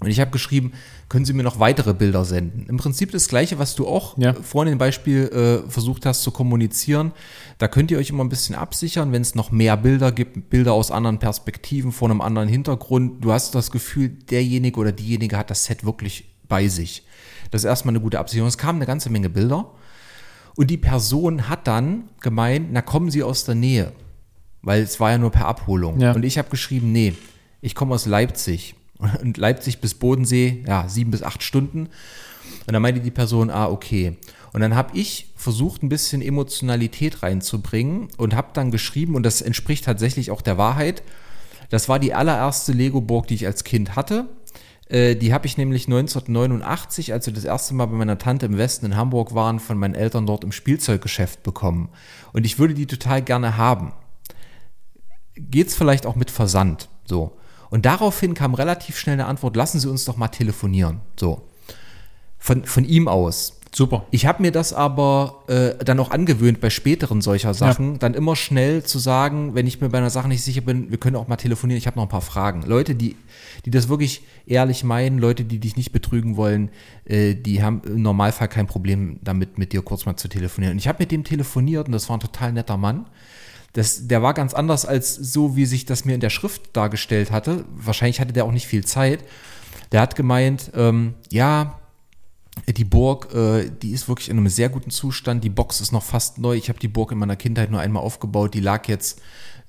[0.00, 0.72] Und ich habe geschrieben,
[1.08, 2.66] können Sie mir noch weitere Bilder senden?
[2.68, 4.30] Im Prinzip das Gleiche, was du auch Ja.
[4.30, 7.12] äh, vorhin im Beispiel äh, versucht hast zu kommunizieren.
[7.58, 10.72] Da könnt ihr euch immer ein bisschen absichern, wenn es noch mehr Bilder gibt, Bilder
[10.72, 13.24] aus anderen Perspektiven, vor einem anderen Hintergrund.
[13.24, 17.06] Du hast das Gefühl, derjenige oder diejenige hat das Set wirklich bei sich.
[17.52, 18.48] Das ist erstmal eine gute Absicherung.
[18.48, 19.70] Es kamen eine ganze Menge Bilder.
[20.56, 23.92] Und die Person hat dann gemeint, na kommen Sie aus der Nähe.
[24.62, 26.00] Weil es war ja nur per Abholung.
[26.00, 26.12] Ja.
[26.12, 27.14] Und ich habe geschrieben, nee,
[27.60, 28.74] ich komme aus Leipzig.
[28.98, 31.88] Und Leipzig bis Bodensee, ja, sieben bis acht Stunden.
[32.66, 34.16] Und dann meinte die Person, ah, okay.
[34.52, 39.42] Und dann habe ich versucht, ein bisschen Emotionalität reinzubringen und habe dann geschrieben, und das
[39.42, 41.02] entspricht tatsächlich auch der Wahrheit,
[41.70, 44.28] das war die allererste Lego-Burg, die ich als Kind hatte.
[44.88, 48.56] Äh, Die habe ich nämlich 1989, als wir das erste Mal bei meiner Tante im
[48.56, 51.88] Westen in Hamburg waren, von meinen Eltern dort im Spielzeuggeschäft bekommen.
[52.32, 53.92] Und ich würde die total gerne haben.
[55.34, 56.88] Geht's vielleicht auch mit Versand?
[57.04, 57.36] So.
[57.74, 61.00] Und daraufhin kam relativ schnell eine Antwort, lassen Sie uns doch mal telefonieren.
[61.18, 61.42] So.
[62.38, 63.58] Von, von ihm aus.
[63.74, 64.06] Super.
[64.12, 68.36] Ich habe mir das aber äh, dann auch angewöhnt, bei späteren solcher Sachen, dann immer
[68.36, 71.26] schnell zu sagen, wenn ich mir bei einer Sache nicht sicher bin, wir können auch
[71.26, 72.62] mal telefonieren, ich habe noch ein paar Fragen.
[72.62, 73.16] Leute, die,
[73.64, 76.70] die das wirklich ehrlich meinen, Leute, die dich nicht betrügen wollen,
[77.06, 80.74] äh, die haben im Normalfall kein Problem damit, mit dir kurz mal zu telefonieren.
[80.74, 83.06] Und ich habe mit dem telefoniert und das war ein total netter Mann.
[83.74, 87.30] Das, der war ganz anders als so, wie sich das mir in der Schrift dargestellt
[87.30, 87.64] hatte.
[87.74, 89.24] Wahrscheinlich hatte der auch nicht viel Zeit.
[89.92, 91.80] Der hat gemeint, ähm, ja,
[92.68, 95.42] die Burg, äh, die ist wirklich in einem sehr guten Zustand.
[95.42, 96.54] Die Box ist noch fast neu.
[96.54, 98.54] Ich habe die Burg in meiner Kindheit nur einmal aufgebaut.
[98.54, 99.20] Die lag jetzt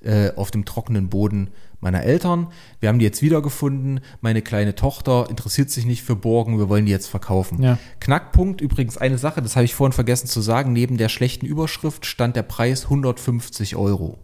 [0.02, 1.50] äh, auf dem trockenen Boden
[1.86, 2.48] meiner Eltern.
[2.80, 4.00] Wir haben die jetzt wiedergefunden.
[4.20, 6.58] Meine kleine Tochter interessiert sich nicht für Burgen.
[6.58, 7.62] Wir wollen die jetzt verkaufen.
[7.62, 7.78] Ja.
[8.00, 10.72] Knackpunkt, übrigens eine Sache, das habe ich vorhin vergessen zu sagen.
[10.72, 14.18] Neben der schlechten Überschrift stand der Preis 150 Euro.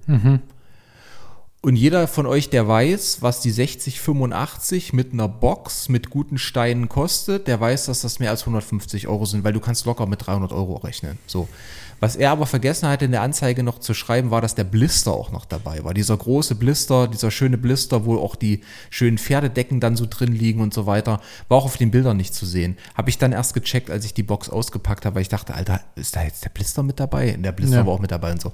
[1.65, 6.89] Und jeder von euch, der weiß, was die 6085 mit einer Box mit guten Steinen
[6.89, 10.27] kostet, der weiß, dass das mehr als 150 Euro sind, weil du kannst locker mit
[10.27, 11.19] 300 Euro rechnen.
[11.27, 11.49] So.
[12.01, 15.13] Was er aber vergessen hatte in der Anzeige noch zu schreiben, war, dass der Blister
[15.13, 15.95] auch noch dabei war.
[15.95, 20.63] Dieser große Blister, dieser schöne Blister, wo auch die schönen Pferdedecken dann so drin liegen
[20.63, 22.77] und so weiter, war auch auf den Bildern nicht zu sehen.
[22.97, 25.81] Habe ich dann erst gecheckt, als ich die Box ausgepackt habe, weil ich dachte, Alter,
[25.95, 27.37] ist da jetzt der Blister mit dabei?
[27.37, 27.87] Und der Blister Ja.
[27.87, 28.51] war auch mit dabei und so.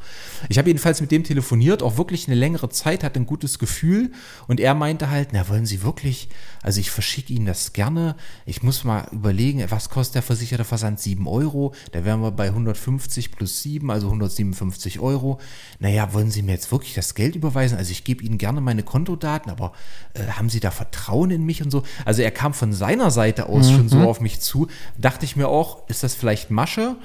[0.51, 4.13] Ich habe jedenfalls mit dem telefoniert, auch wirklich eine längere Zeit, hatte ein gutes Gefühl
[4.47, 6.29] und er meinte halt, na wollen Sie wirklich,
[6.63, 11.01] also ich verschicke Ihnen das gerne, ich muss mal überlegen, was kostet der versicherte Versand?
[11.01, 15.39] 7 Euro, da wären wir bei 150 plus 7, also 157 Euro.
[15.79, 17.79] Naja, wollen Sie mir jetzt wirklich das Geld überweisen?
[17.79, 19.73] Also ich gebe Ihnen gerne meine Kontodaten, aber
[20.15, 21.83] äh, haben Sie da Vertrauen in mich und so?
[22.05, 25.49] Also er kam von seiner Seite aus schon so auf mich zu, dachte ich mir
[25.49, 26.97] auch, ist das vielleicht Masche?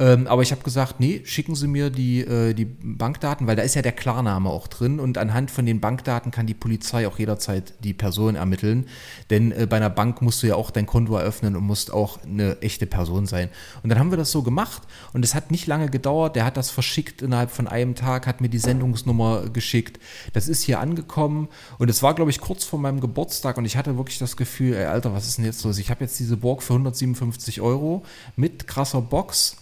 [0.00, 3.62] Ähm, aber ich habe gesagt, nee, schicken Sie mir die, äh, die Bankdaten, weil da
[3.62, 7.18] ist ja der Klarname auch drin und anhand von den Bankdaten kann die Polizei auch
[7.18, 8.86] jederzeit die Person ermitteln.
[9.28, 12.18] Denn äh, bei einer Bank musst du ja auch dein Konto eröffnen und musst auch
[12.24, 13.50] eine echte Person sein.
[13.82, 14.82] Und dann haben wir das so gemacht
[15.12, 16.34] und es hat nicht lange gedauert.
[16.34, 20.00] Der hat das verschickt innerhalb von einem Tag, hat mir die Sendungsnummer geschickt.
[20.32, 23.76] Das ist hier angekommen und es war, glaube ich, kurz vor meinem Geburtstag und ich
[23.76, 25.76] hatte wirklich das Gefühl, ey, Alter, was ist denn jetzt los?
[25.76, 28.02] Ich habe jetzt diese Burg für 157 Euro
[28.36, 29.56] mit krasser Box.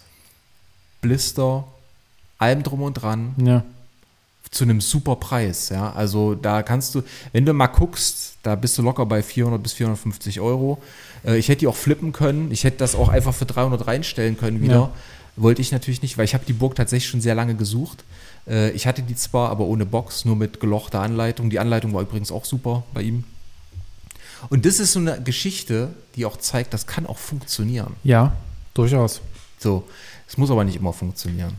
[1.01, 1.65] Blister,
[2.37, 3.63] allem drum und dran, Ja.
[4.51, 5.91] zu einem super Preis, ja.
[5.93, 9.73] Also da kannst du, wenn du mal guckst, da bist du locker bei 400 bis
[9.73, 10.81] 450 Euro.
[11.25, 12.51] Äh, ich hätte die auch flippen können.
[12.51, 14.73] Ich hätte das auch einfach für 300 reinstellen können wieder.
[14.73, 14.91] Ja.
[15.35, 18.03] Wollte ich natürlich nicht, weil ich habe die Burg tatsächlich schon sehr lange gesucht.
[18.47, 21.49] Äh, ich hatte die zwar, aber ohne Box, nur mit gelochter Anleitung.
[21.49, 23.23] Die Anleitung war übrigens auch super bei ihm.
[24.49, 27.95] Und das ist so eine Geschichte, die auch zeigt, das kann auch funktionieren.
[28.03, 28.33] Ja,
[28.73, 29.21] durchaus.
[29.59, 29.83] So,
[30.27, 31.53] es muss aber nicht immer funktionieren.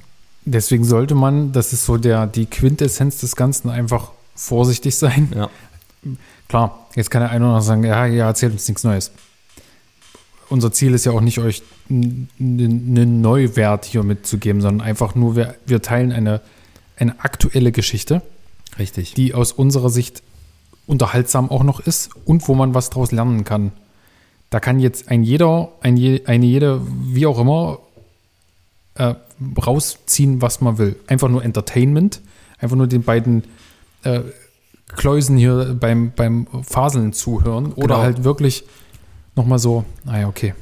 [0.45, 5.33] Deswegen sollte man, das ist so der, die Quintessenz des Ganzen, einfach vorsichtig sein.
[5.35, 5.51] Ja.
[6.49, 9.13] Klar, jetzt kann der eine oder andere sagen, ja, ja, erzählt uns nichts Neues.
[10.49, 15.55] Unser Ziel ist ja auch nicht, euch einen Neuwert hier mitzugeben, sondern einfach nur, wir,
[15.67, 16.41] wir teilen eine,
[16.97, 18.23] eine aktuelle Geschichte,
[18.79, 19.15] Richtig.
[19.15, 20.23] die aus unserer Sicht
[20.87, 23.73] unterhaltsam auch noch ist und wo man was draus lernen kann.
[24.49, 25.95] Da kann jetzt ein jeder, ein
[26.27, 27.79] eine jede, wie auch immer,
[28.95, 29.15] äh,
[29.65, 30.97] rausziehen, was man will.
[31.07, 32.21] Einfach nur Entertainment,
[32.59, 33.45] einfach nur den beiden
[34.03, 34.21] äh,
[34.89, 37.99] Kläusen hier beim, beim Faseln zuhören oder Genau.
[37.99, 38.65] halt wirklich
[39.37, 40.55] nochmal so, naja, okay,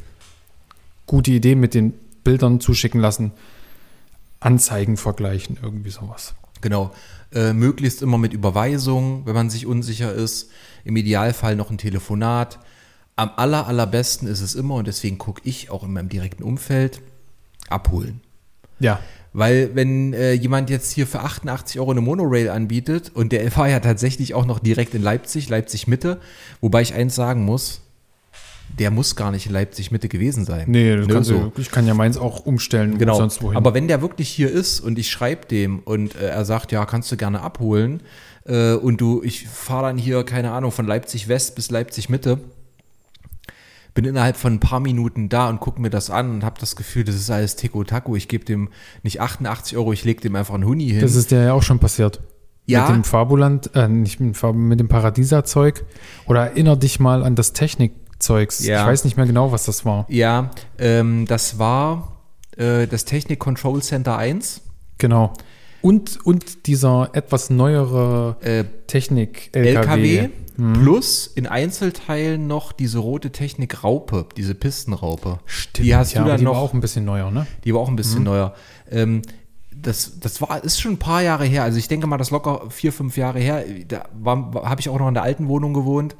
[1.06, 3.32] gute Idee mit den Bildern zuschicken lassen,
[4.40, 6.34] Anzeigen vergleichen, irgendwie sowas.
[6.60, 6.92] Genau.
[7.32, 10.50] Äh, möglichst immer mit Überweisung, wenn man sich unsicher ist.
[10.84, 12.58] Im Idealfall noch ein Telefonat.
[13.16, 17.00] Am aller, allerbesten ist es immer, und deswegen gucke ich auch in meinem direkten Umfeld,
[17.70, 18.20] abholen.
[18.80, 19.00] Ja,
[19.32, 23.68] Weil wenn äh, jemand jetzt hier für 88 Euro eine Monorail anbietet und der war
[23.68, 26.20] ja tatsächlich auch noch direkt in Leipzig, Leipzig Mitte,
[26.60, 27.80] wobei ich eins sagen muss,
[28.78, 30.64] der muss gar nicht in Leipzig Mitte gewesen sein.
[30.70, 31.50] nee, das Ne, kannst so.
[31.54, 33.16] du, ich kann ja meins auch umstellen, Genau.
[33.16, 33.56] sonst wohin.
[33.56, 36.84] Aber wenn der wirklich hier ist und ich schreibe dem und äh, er sagt, ja,
[36.84, 38.02] kannst du gerne abholen
[38.44, 42.38] äh, und du, ich fahre dann hier, keine Ahnung, von Leipzig West bis Leipzig Mitte,
[43.98, 46.76] bin innerhalb von ein paar Minuten da und gucke mir das an und habe das
[46.76, 48.14] Gefühl, das ist alles Tico-Taco.
[48.14, 48.68] Ich gebe dem
[49.02, 51.00] nicht 88 Euro, ich lege dem einfach einen Huni hin.
[51.00, 52.20] Das ist dir ja auch schon passiert.
[52.64, 52.86] Ja.
[52.86, 55.84] Mit dem Fabuland, äh, nicht mit mit dem Paradiesa-Zeug.
[56.26, 58.64] Oder erinner dich mal an das Technikzeugs.
[58.64, 58.82] Ja.
[58.82, 60.06] Ich weiß nicht mehr genau, was das war.
[60.08, 62.20] ja, ähm, das war
[62.56, 64.60] äh, das Technik Control Center 1.
[64.98, 65.32] Genau.
[65.80, 70.16] Und, und dieser etwas neuere Äh, Technik-LKW.
[70.18, 70.28] LKW
[70.74, 75.38] plus in Einzelteilen noch diese rote Technik Raupe, diese Pistenraupe.
[75.46, 76.54] Stimmt, Die hast ja, du dann die noch.
[76.54, 77.46] war auch ein bisschen neuer, ne?
[77.64, 78.54] Die war auch ein bisschen neuer.
[78.90, 79.22] Ähm,
[79.72, 81.62] das, das war, ist schon ein paar Jahre her.
[81.62, 83.64] Also ich denke mal, das locker vier, fünf Jahre her.
[83.86, 86.16] Da habe ich auch noch in der alten Wohnung gewohnt.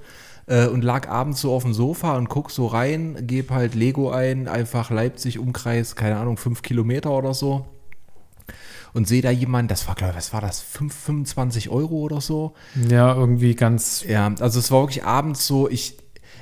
[0.47, 4.11] äh, und lag abends so auf dem Sofa und guck so rein, gebe halt Lego
[4.11, 7.67] ein, einfach Leipzig, Umkreis, keine Ahnung, fünf Kilometer oder so.
[8.99, 12.21] Und sehe da jemanden, das war, glaube ich, was war das, 5, 25 Euro oder
[12.21, 12.55] so.
[12.91, 14.03] Ja, irgendwie ganz.
[14.03, 15.97] Ja, also es war wirklich abends so, ich,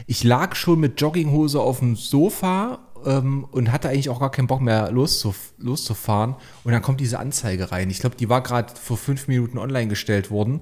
[0.07, 4.47] ich lag schon mit Jogginghose auf dem Sofa ähm, und hatte eigentlich auch gar keinen
[4.47, 6.35] Bock mehr loszuf loszufahren.
[6.65, 7.91] Und dann kommt diese Anzeige rein.
[7.91, 10.61] Ich glaube, die war gerade vor fünf Minuten online gestellt worden.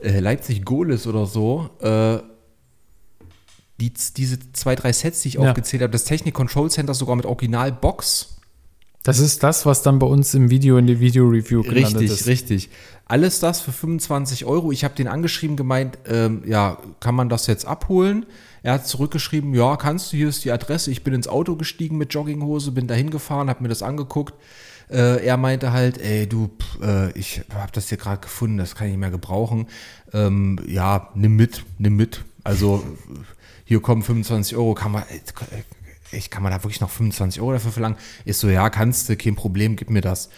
[0.00, 1.68] Äh, Leipzig Goles oder so.
[1.80, 2.18] Äh,
[3.80, 5.48] die, diese zwei, drei Sets, die ich Ja.
[5.48, 8.36] aufgezählt habe, das Technik Control Center sogar mit Original-Box.
[9.02, 12.26] Das ist das, was dann bei uns im Video in die Video-Review gelandet Richtig, ist.
[12.26, 12.70] richtig.
[13.06, 14.72] Alles das für 25 Euro.
[14.72, 18.26] Ich habe den angeschrieben, gemeint, ähm, ja, kann man das jetzt abholen?
[18.62, 20.90] Er hat zurückgeschrieben, ja, kannst du, hier ist die Adresse.
[20.90, 24.34] Ich bin ins Auto gestiegen mit Jogginghose, bin dahin gefahren, habe mir das angeguckt.
[24.90, 28.74] Äh, er meinte halt, ey, du, pff, äh, ich habe das hier gerade gefunden, das
[28.74, 29.66] kann ich nicht mehr gebrauchen.
[30.12, 32.22] Ähm, ja, nimm mit, nimm mit.
[32.44, 32.84] Also
[33.64, 35.62] hier kommen 25 Euro, kann man, äh,
[36.12, 37.96] ich kann man da wirklich noch 25 Euro dafür verlangen?
[38.24, 40.28] Ist so, ja, kannst du, kein Problem, gib mir das.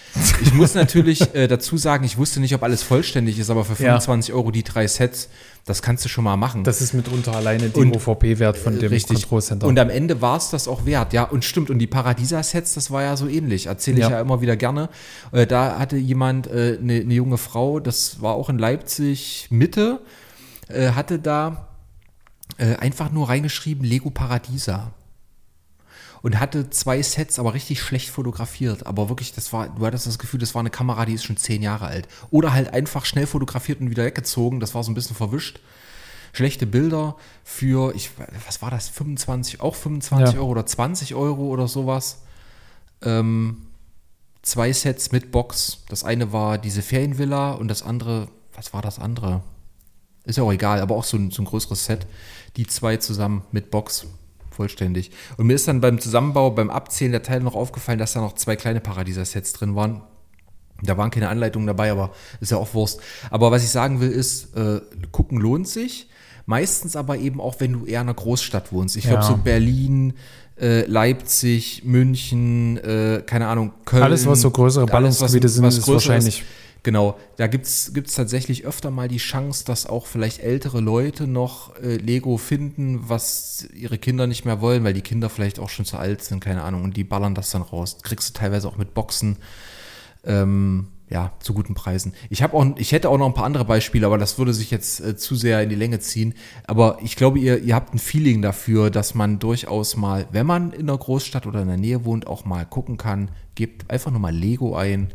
[0.42, 3.72] Ich muss natürlich äh, dazu sagen, ich wusste nicht, ob alles vollständig ist, aber für
[3.82, 3.92] Ja.
[4.00, 5.28] 25 Euro die drei Sets,
[5.64, 6.64] das kannst du schon mal machen.
[6.64, 9.22] Das ist mitunter alleine die Und- OVP-Wert von dem Richtig.
[9.22, 9.66] Control Center.
[9.66, 11.22] Und am Ende war es das auch wert, ja.
[11.24, 13.66] Und stimmt, und die Paradiesa-Sets, das war ja so ähnlich.
[13.66, 14.10] Erzähle ich Ja.
[14.10, 14.20] ja.
[14.20, 14.88] immer wieder gerne.
[15.30, 19.46] Äh, da hatte jemand, eine äh, ne, ne junge Frau, das war auch in Leipzig
[19.50, 20.00] Mitte,
[20.68, 21.68] äh, hatte da
[22.58, 24.92] äh, einfach nur reingeschrieben Lego Paradiesa.
[26.22, 28.86] Und hatte zwei Sets, aber richtig schlecht fotografiert.
[28.86, 31.36] Aber wirklich, das war, du hattest das Gefühl, das war eine Kamera, die ist schon
[31.36, 32.06] zehn Jahre alt.
[32.30, 34.60] Oder halt einfach schnell fotografiert und wieder weggezogen.
[34.60, 35.60] Das war so ein bisschen verwischt
[36.32, 38.10] schlechte Bilder für, ich,
[38.46, 40.40] was war das, 25, auch 25 Ja.
[40.40, 42.22] Euro oder 20 Euro oder sowas.
[43.02, 43.66] Ähm,
[44.42, 45.78] zwei Sets mit Box.
[45.88, 49.42] Das eine war diese Ferienvilla und das andere, was war das andere?
[50.24, 52.06] Ist ja auch egal, aber auch so ein, so ein größeres Set.
[52.56, 54.06] Die zwei zusammen mit Box.
[54.52, 55.10] Vollständig.
[55.36, 58.34] Und mir ist dann beim Zusammenbau, beim Abzählen der Teile noch aufgefallen, dass da noch
[58.34, 60.02] zwei kleine Paradieser-Sets drin waren.
[60.82, 63.00] Da waren keine Anleitungen dabei, aber ist ja auch Wurst.
[63.30, 64.80] Aber was ich sagen will, ist, äh,
[65.12, 66.08] gucken lohnt sich.
[66.44, 68.96] Meistens aber eben auch, wenn du eher in einer Großstadt wohnst.
[68.96, 69.28] Ich glaube, Ja.
[69.28, 70.14] so Berlin,
[70.60, 74.02] äh, Leipzig, München, äh, keine Ahnung, Köln.
[74.02, 76.42] Alles, was so größere Ballungsgebiete sind, ist größer wahrscheinlich-
[76.84, 81.76] Genau, da gibt's gibt's tatsächlich öfter mal die Chance, dass auch vielleicht ältere Leute noch
[81.76, 85.84] äh, Lego finden, was ihre Kinder nicht mehr wollen, weil die Kinder vielleicht auch schon
[85.84, 87.98] zu alt sind, keine Ahnung, und die ballern das dann raus.
[88.02, 89.36] Kriegst du teilweise auch mit Boxen,
[90.24, 92.14] ähm, ja, zu guten Preisen.
[92.30, 94.70] Ich habe auch, ich hätte auch noch ein paar andere Beispiele, aber das würde sich
[94.70, 96.34] jetzt äh, zu sehr in die Länge ziehen.
[96.66, 100.72] Aber ich glaube, ihr, ihr habt ein Feeling dafür, dass man durchaus mal, wenn man
[100.72, 103.30] in einer Großstadt oder in der Nähe wohnt, auch mal gucken kann.
[103.54, 105.12] Gebt einfach nur mal Lego ein.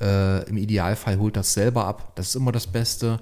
[0.00, 2.12] Äh, Im Idealfall holt das selber ab.
[2.16, 3.20] Das ist immer das Beste.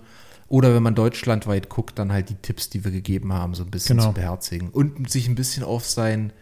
[0.49, 3.71] Oder wenn man deutschlandweit guckt, dann halt die Tipps, die wir gegeben haben, so ein
[3.71, 4.11] bisschen Genau.
[4.11, 4.69] zu beherzigen.
[4.71, 6.33] Und sich ein bisschen auf sein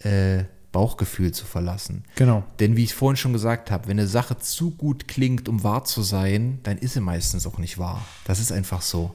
[0.00, 2.04] äh, Bauchgefühl zu verlassen.
[2.16, 2.44] Genau.
[2.60, 5.84] Denn wie ich vorhin schon gesagt habe, wenn eine Sache zu gut klingt, um wahr
[5.84, 8.04] zu sein, dann ist sie meistens auch nicht wahr.
[8.24, 9.14] Das ist einfach so.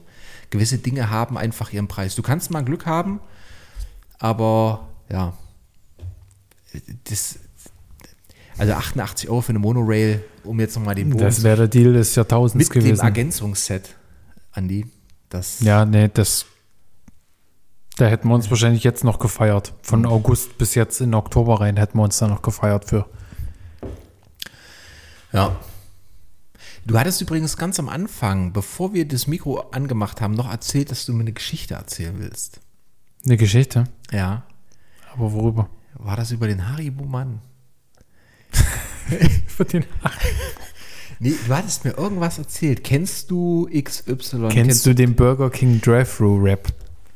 [0.50, 2.14] Gewisse Dinge haben einfach ihren Preis.
[2.14, 3.20] Du kannst mal Glück haben,
[4.18, 5.32] aber ja,
[7.04, 7.38] das,
[8.58, 11.92] also 88 Euro für eine Monorail, um jetzt nochmal den Bogen Das wäre der Deal
[11.92, 13.04] des Jahrtausends mit dem gewesen.
[13.04, 13.94] Ergänzungsset,
[14.52, 14.86] Andi.
[15.28, 16.46] Das, Ja, nee, das.
[17.96, 19.72] Da hätten wir uns wahrscheinlich jetzt noch gefeiert.
[19.82, 20.06] Von Mhm.
[20.06, 23.06] August bis jetzt in Oktober rein hätten wir uns da noch gefeiert für.
[25.32, 25.56] Ja.
[26.84, 31.04] Du hattest übrigens ganz am Anfang, bevor wir das Mikro angemacht haben, noch erzählt, dass
[31.06, 32.60] du mir eine Geschichte erzählen willst.
[33.24, 33.84] Eine Geschichte.
[34.12, 34.44] Ja.
[35.12, 35.68] Aber worüber?
[35.94, 37.40] War das über den Haribo-Mann?
[39.46, 39.84] Für den
[41.18, 42.84] Nee, du hattest mir irgendwas erzählt.
[42.84, 44.48] Kennst du XY?
[44.50, 46.68] Kennst du den Burger King Drive-Thru-Rap?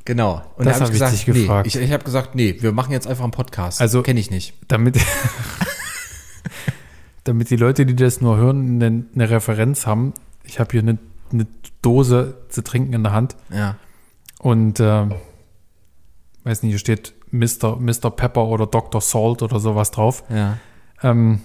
[0.06, 0.42] Genau.
[0.56, 1.66] Und Das da hab ich dich nee, gefragt.
[1.66, 3.80] Ich, ich habe gesagt, nee, wir machen jetzt einfach einen Podcast.
[3.80, 4.54] Also- kenne ich nicht.
[4.68, 4.98] Damit,
[7.24, 10.14] damit die Leute, die das nur hören, eine, eine Referenz haben.
[10.44, 10.98] Ich habe hier eine,
[11.32, 11.46] eine
[11.82, 13.76] Dose zu trinken in der Hand Ja.
[14.38, 15.06] und äh,
[16.44, 17.76] weiß nicht, hier steht Mr.
[17.78, 18.10] Mr.
[18.10, 19.00] Pepper oder Dr.
[19.00, 20.24] Salt oder sowas drauf.
[20.30, 20.58] Ja.
[21.02, 21.40] Ähm,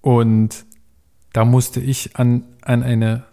[0.00, 0.64] und
[1.32, 3.24] da musste ich an, an eine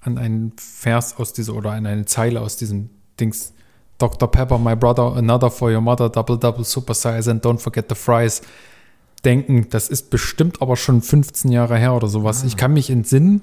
[0.00, 3.52] an einen Vers aus dieser oder an eine Zeile aus diesem Dings
[3.98, 4.30] Dr.
[4.30, 7.94] Pepper, my brother, another for your mother, double double super size and don't forget the
[7.94, 8.42] fries
[9.24, 9.68] denken.
[9.70, 12.44] Das ist bestimmt aber schon 15 Jahre her oder sowas.
[12.44, 13.40] Ich kann mich entsinnen.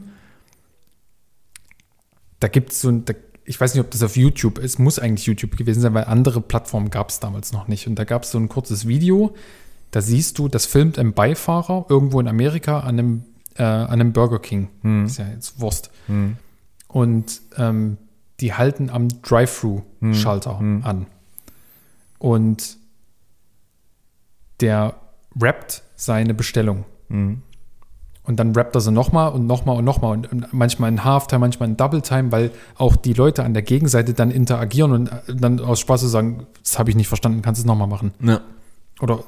[2.40, 3.14] Da gibt es so ein, da,
[3.46, 6.40] ich weiß nicht, ob das auf YouTube ist, muss eigentlich YouTube gewesen sein, weil andere
[6.40, 7.88] Plattformen gab es damals noch nicht.
[7.88, 9.34] Und da gab es so ein kurzes Video,
[9.94, 13.24] da siehst du, das filmt ein Beifahrer irgendwo in Amerika an einem,
[13.56, 14.70] äh, an einem Burger King.
[15.06, 15.92] Ist ja jetzt Wurst.
[16.88, 17.98] Und ähm,
[18.40, 21.06] die halten am Drive-Thru-Schalter an.
[22.18, 22.78] Und
[24.62, 24.96] der
[25.40, 26.86] rappt seine Bestellung.
[28.24, 31.40] Und dann rappt er sie nochmal und nochmal und nochmal und, und manchmal in Halftime,
[31.40, 35.36] manchmal in Double Time, weil auch die Leute an der Gegenseite dann interagieren und äh,
[35.36, 38.12] dann aus Spaß zu sagen, das habe ich nicht verstanden, kannst du es nochmal machen.
[38.22, 38.42] Ja.
[39.00, 39.24] Oder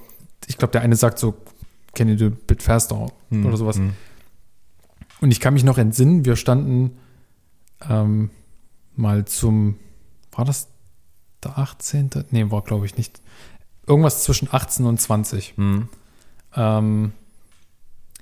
[0.47, 1.35] ich glaube, der eine sagt so,
[1.93, 3.07] can you do a bit faster
[3.45, 3.77] oder sowas.
[5.21, 6.97] Und ich kann mich noch entsinnen, wir standen
[7.89, 8.29] ähm,
[8.95, 9.77] mal zum,
[10.31, 10.67] war das
[11.43, 12.09] der 18.?
[12.31, 13.21] Nee, war glaube ich nicht.
[13.87, 15.53] Irgendwas zwischen 18 und 20.
[16.55, 17.11] Ähm,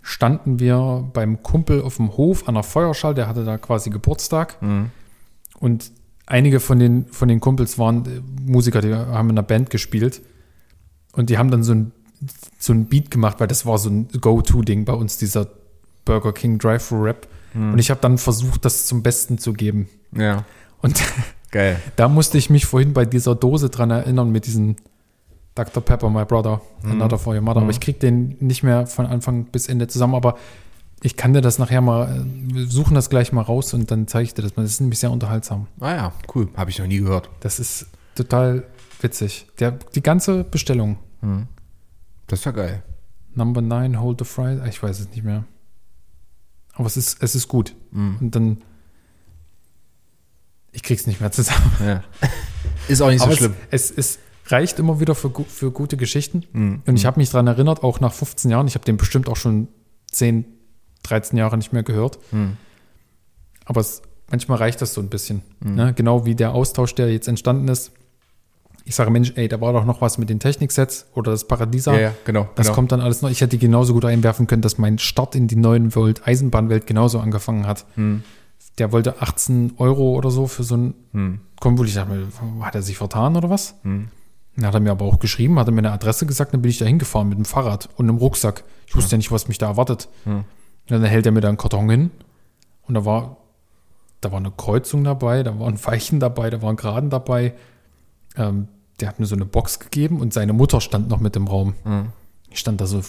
[0.02, 4.58] standen wir beim Kumpel auf dem Hof an der Feuerschall, der hatte da quasi Geburtstag.
[5.60, 5.92] Und
[6.26, 10.22] einige von den, von den Kumpels waren äh, Musiker, die haben in einer Band gespielt.
[11.14, 11.92] Und die haben dann so ein,
[12.58, 15.48] so ein Beat gemacht, weil das war so ein Go-To-Ding bei uns, dieser
[16.06, 17.28] Burger King Drive-Thru-Rap.
[17.56, 19.88] Und ich habe dann versucht, das zum Besten zu geben.
[20.12, 20.44] Ja.
[20.82, 21.02] Und
[21.52, 21.80] Geil.
[21.96, 24.76] da musste ich mich vorhin bei dieser Dose dran erinnern mit diesem
[25.56, 25.84] Dr.
[25.84, 27.62] Pepper, my brother, another for your mother.
[27.62, 30.16] Aber ich krieg den nicht mehr von Anfang bis Ende zusammen.
[30.16, 30.36] Aber
[31.04, 34.08] ich kann dir das nachher mal, äh, wir suchen das gleich mal raus und dann
[34.08, 34.64] zeige ich dir das mal.
[34.64, 35.68] Das ist nämlich sehr unterhaltsam.
[35.80, 36.50] Ah ja, cool.
[36.58, 37.30] Habe ich noch nie gehört.
[37.42, 38.64] Das ist total
[39.00, 39.46] witzig.
[39.60, 40.98] Der, die ganze Bestellung.
[42.28, 42.84] Das ja geil.
[43.36, 44.60] Number 9, hold the fries.
[44.62, 45.44] Ah, Ich weiß es nicht mehr.
[46.74, 47.76] Aber es ist, es ist gut.
[47.92, 48.62] Und dann,
[50.72, 51.72] ich krieg's nicht mehr zusammen.
[51.86, 52.04] Ja.
[52.88, 53.54] Ist auch nicht so Aber schlimm.
[53.70, 56.44] Es, es, es reicht immer wieder für, für gute Geschichten.
[56.52, 56.82] Mhm.
[56.86, 59.36] Und ich habe mich daran erinnert, auch nach 15 Jahren, ich habe den bestimmt auch
[59.38, 59.68] schon
[60.12, 60.46] 10,
[61.04, 62.20] 13 Jahre nicht mehr gehört.
[62.34, 62.58] Mhm.
[63.66, 65.44] Aber es, manchmal reicht das so ein bisschen.
[65.62, 65.94] Ne?
[65.94, 67.92] Genau wie der Austausch, der jetzt entstanden ist.
[68.86, 71.94] Ich sage, Mensch, ey, da war doch noch was mit den Techniksets oder das Paradiesa.
[71.94, 72.50] Ja, ja, genau.
[72.56, 72.76] Das genau.
[72.76, 73.30] kommt dann alles noch.
[73.30, 77.20] Ich hätte genauso gut einwerfen können, dass mein Start in die neuen Welt Eisenbahnwelt genauso
[77.20, 77.86] angefangen hat.
[77.96, 78.24] Hm.
[78.80, 81.40] Der wollte 18 Euro oder so für so ein Hm.
[81.60, 81.88] Konvol.
[81.88, 82.28] Ich dachte mir,
[82.66, 83.76] hat er sich vertan oder was?
[83.84, 84.10] Dann
[84.66, 86.78] hat er mir aber auch geschrieben, hat er mir eine Adresse gesagt, dann bin ich
[86.78, 88.64] da hingefahren mit dem Fahrrad und einem Rucksack.
[88.86, 90.10] Ich wusste ja nicht, was mich da erwartet.
[90.26, 90.44] Und
[90.88, 92.12] dann hält er mir da einen Karton hin
[92.88, 93.38] und da war,
[94.20, 97.54] da war eine Kreuzung dabei, da waren Weichen dabei, da waren Graden dabei.
[98.36, 98.68] Ähm,
[99.00, 101.74] der hat mir so eine Box gegeben und seine Mutter stand noch mit im Raum.
[102.50, 103.02] Ich stand da so,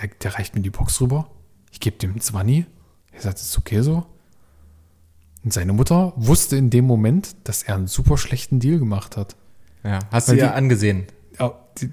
[0.00, 1.28] der, der reicht mir die Box rüber.
[1.70, 2.64] Ich gebe dem einen Zwanni.
[3.12, 4.06] Er sagt, ist okay so.
[5.44, 9.36] Und seine Mutter wusste in dem Moment, dass er einen super schlechten Deal gemacht hat.
[9.84, 10.00] Ja.
[10.10, 11.06] Hast Weil du ja die- angesehen.
[11.38, 11.90] Ja, die,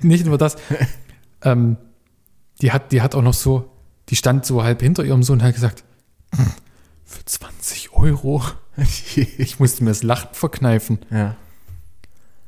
[0.06, 0.56] nicht nur das.
[1.42, 1.76] ähm,
[2.60, 3.70] die, hat, die hat auch noch so,
[4.10, 5.84] die stand so halb hinter ihrem Sohn und hat gesagt,
[6.34, 6.46] "Hm,
[7.04, 8.42] für 20 Euro.
[9.38, 10.98] Ich musste mir das Lachen verkneifen.
[11.10, 11.34] ja.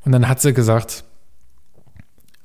[0.05, 1.05] Und dann hat sie gesagt,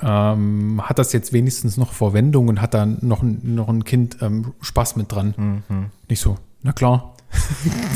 [0.02, 4.18] ähm, hat das jetzt wenigstens noch Verwendung und hat da noch, ein- noch ein Kind
[4.22, 5.64] ähm, Spaß mit dran.
[6.10, 7.16] Nicht so, na klar.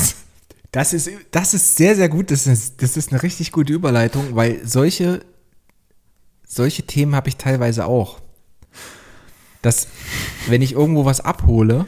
[0.72, 2.30] Das ist, das ist sehr, sehr gut.
[2.30, 5.18] Das ist, das ist eine richtig gute Überleitung, weil solche,
[6.46, 8.20] solche Themen habe ich teilweise auch.
[9.62, 9.88] Dass,
[10.46, 11.86] wenn ich irgendwo was abhole,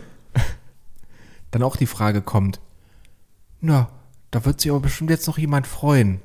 [1.52, 2.58] dann auch die Frage kommt,
[3.60, 3.88] na,
[4.32, 6.20] da wird sich aber bestimmt jetzt noch jemand freuen.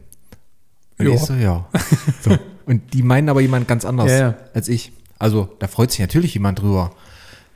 [1.08, 1.22] Und Ja.
[1.22, 1.70] ich so, ja.
[2.22, 2.38] So.
[2.66, 4.36] Und die meinen aber jemand ganz anders Ja, ja.
[4.54, 4.92] als ich.
[5.20, 6.92] Also, da freut sich natürlich jemand drüber.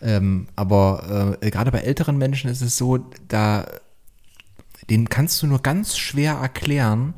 [0.02, 2.98] Ähm, aber äh, gerade bei älteren Menschen ist es so,
[3.28, 3.66] da
[4.90, 7.14] den kannst du nur ganz schwer erklären,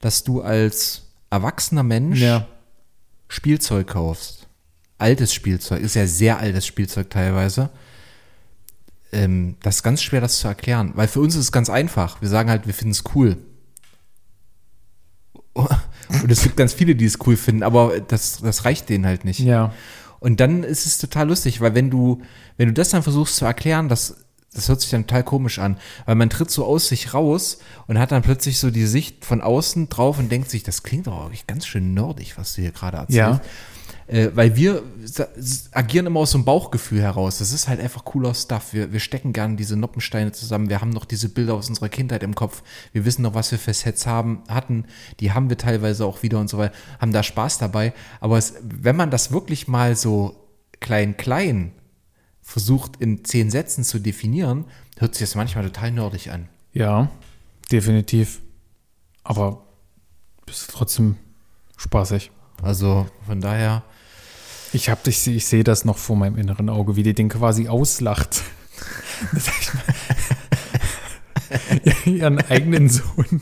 [0.00, 2.46] dass du als erwachsener Mensch Ja.
[3.28, 4.48] Spielzeug kaufst.
[4.96, 7.70] Altes Spielzeug, ist ja sehr altes Spielzeug teilweise.
[9.12, 12.20] Ähm, das ist ganz schwer, das zu erklären, weil für uns ist es ganz einfach.
[12.20, 13.36] Wir sagen halt, wir finden es cool.
[16.22, 19.24] Und es gibt ganz viele, die es cool finden, aber das, das reicht denen halt
[19.24, 19.40] nicht.
[19.40, 19.72] Ja.
[20.20, 22.22] Und dann ist es total lustig, weil wenn du,
[22.56, 24.16] wenn du das dann versuchst zu erklären, das,
[24.52, 25.76] das hört sich dann total komisch an,
[26.06, 29.40] weil man tritt so aus sich raus und hat dann plötzlich so die Sicht von
[29.40, 32.72] außen drauf und denkt sich, das klingt doch eigentlich ganz schön nerdig, was du hier
[32.72, 33.16] gerade erzählst.
[33.16, 33.40] Ja.
[34.08, 34.82] Äh, weil wir
[35.72, 37.38] agieren immer aus so einem Bauchgefühl heraus.
[37.38, 38.72] Das ist halt einfach cooler Stuff.
[38.72, 40.70] Wir, wir stecken gerne diese Noppensteine zusammen.
[40.70, 42.62] Wir haben noch diese Bilder aus unserer Kindheit im Kopf.
[42.92, 44.86] Wir wissen noch, was wir für Sets haben, hatten.
[45.20, 46.74] Die haben wir teilweise auch wieder und so weiter.
[47.00, 47.92] Haben da Spaß dabei.
[48.20, 50.48] Aber es, wenn man das wirklich mal so
[50.80, 51.72] klein, klein
[52.40, 54.64] versucht in zehn Sätzen zu definieren,
[54.96, 56.48] hört sich das manchmal total nerdig an.
[56.72, 57.10] Ja,
[57.70, 58.40] definitiv.
[59.22, 59.66] Aber
[60.46, 61.16] ist trotzdem
[61.76, 62.30] spaßig.
[62.62, 63.84] Also von daher,
[64.72, 67.28] Ich habe ich, seh- ich sehe das noch vor meinem inneren Auge, wie die den
[67.28, 68.42] quasi auslacht.
[72.04, 73.40] Ihren eigenen Sohn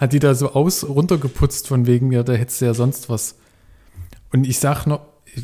[0.00, 3.36] hat die da so aus runtergeputzt von wegen mir, da hättest du ja sonst was.
[4.32, 5.00] Und ich sag noch,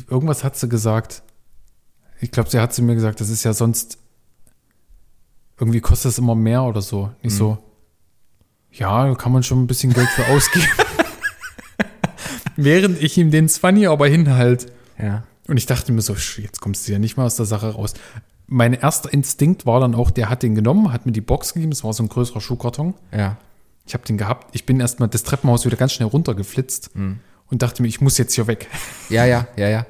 [0.09, 1.23] irgendwas hat sie gesagt.
[2.19, 3.97] Ich glaube, sie hat zu mir gesagt, das ist ja sonst
[5.59, 7.11] irgendwie kostet es immer mehr oder so.
[7.21, 7.57] Nicht so.
[8.71, 10.65] Ja, da kann man schon ein bisschen Geld für ausgeben.
[12.55, 14.71] Während ich ihm den 20 aber hinhalt.
[15.03, 15.23] Ja.
[15.47, 17.93] Und ich dachte mir so, jetzt kommst du ja nicht mal aus der Sache raus.
[18.47, 21.71] Mein erster Instinkt war dann auch, der hat den genommen, hat mir die Box gegeben,
[21.71, 22.93] es war so ein größerer Schuhkarton.
[23.11, 23.37] Ja.
[23.85, 24.55] Ich habe den gehabt.
[24.55, 26.91] Ich bin erstmal das Treppenhaus wieder ganz schnell runtergeflitzt
[27.49, 28.67] und dachte mir, ich muss jetzt hier weg.
[29.09, 29.85] Ja, ja, ja, ja.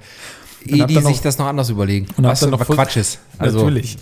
[0.79, 2.07] Hab Die sich das noch anders überlegen.
[2.17, 3.19] Und was dann noch Quatsch ist.
[3.37, 3.97] Also, Natürlich.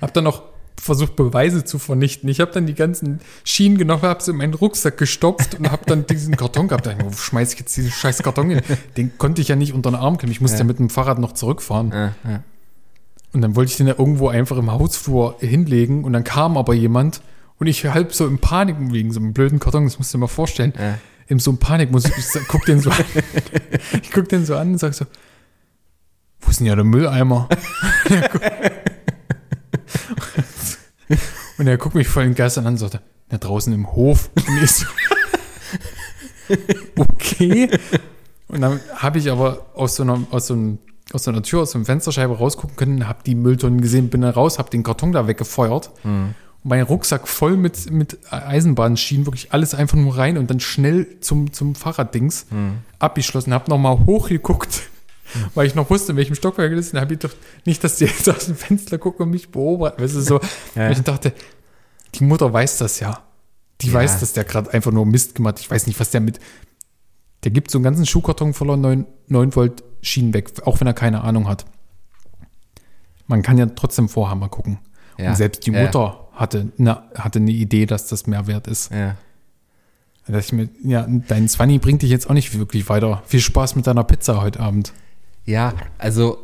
[0.00, 0.42] Hab dann noch
[0.80, 2.28] versucht, Beweise zu vernichten.
[2.28, 5.84] Ich habe dann die ganzen Schienen genommen, habe sie in meinen Rucksack gestopft und habe
[5.86, 6.86] dann diesen Karton gehabt.
[6.86, 8.60] Da ich mir, Wo schmeiß ich jetzt diesen scheiß Karton hin?
[8.96, 10.32] Den konnte ich ja nicht unter den Arm klemmen.
[10.32, 11.90] Ich musste ja, mit dem Fahrrad noch zurückfahren.
[11.90, 12.42] Ja, ja.
[13.32, 16.72] Und dann wollte ich den ja irgendwo einfach im Hausflur hinlegen und dann kam aber
[16.74, 17.20] jemand
[17.58, 20.20] und ich halb so in Panik wegen so einem blöden Karton, das musst du dir
[20.20, 20.72] mal vorstellen.
[20.78, 20.98] Ja.
[21.26, 23.04] In so einem Panik muss ich, ich guck den so an.
[24.02, 25.06] Ich guck den so an und sag so,
[26.40, 27.48] wo ist denn ja der Mülleimer?
[31.58, 33.00] Und er guckt mich voll entgeistert an und sagt,
[33.30, 34.30] na draußen im Hof.
[34.48, 34.86] Und ich so,
[36.96, 37.70] okay.
[38.48, 40.78] Und dann habe ich aber aus so einer, aus so einem,
[41.12, 44.20] aus so einer Tür, aus so einer Fensterscheibe rausgucken können, habe die Mülltonnen gesehen, bin
[44.20, 45.90] da raus, habe den Karton da weggefeuert.
[46.62, 51.20] Und mein Rucksack voll mit, mit Eisenbahnschienen, wirklich alles einfach nur rein und dann schnell
[51.20, 52.46] zum, zum Fahrraddings
[52.98, 54.82] abgeschlossen, habe nochmal hochgeguckt,
[55.54, 56.94] weil ich noch wusste, in welchem Stockwerk das ist.
[56.94, 57.32] Dann habe ich doch
[57.64, 60.02] nicht, dass die jetzt aus dem Fenster gucken und mich beobachten.
[60.02, 60.40] Weißt du, so.
[60.74, 60.90] Ja.
[60.90, 61.32] Ich dachte,
[62.14, 63.22] die Mutter weiß das ja.
[63.80, 63.94] Die Ja.
[63.94, 65.60] weiß, dass der gerade einfach nur Mist gemacht hat.
[65.60, 66.38] Ich weiß nicht, was der mit.
[67.44, 70.94] Der gibt so einen ganzen Schuhkarton voller 9, 9 Volt Schienen weg, auch wenn er
[70.94, 71.64] keine Ahnung hat.
[73.26, 74.78] Man kann ja trotzdem vorher mal gucken.
[75.18, 75.30] Ja.
[75.30, 75.70] Und selbst die.
[75.70, 78.92] Mutter hatte, eine, hatte eine Idee, dass das mehr wert ist.
[78.92, 79.16] Ja.
[80.26, 83.22] Da dachte ich mir, ja, dein Zwanni bringt dich jetzt auch nicht wirklich weiter.
[83.26, 84.92] Viel Spaß mit deiner Pizza heute Abend.
[85.46, 86.38] Ja, also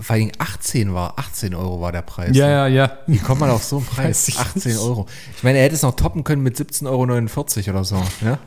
[0.00, 2.36] vor allem 18 war, 18 Euro war der Preis.
[2.36, 2.98] Ja, ja, ja.
[3.06, 4.28] Wie kommt man auf so einen Preis?
[4.28, 4.80] ich 18 nicht.
[4.80, 5.06] Euro.
[5.36, 8.02] Ich meine, er hätte es noch toppen können mit 17,49 Euro oder so.
[8.24, 8.38] Ja?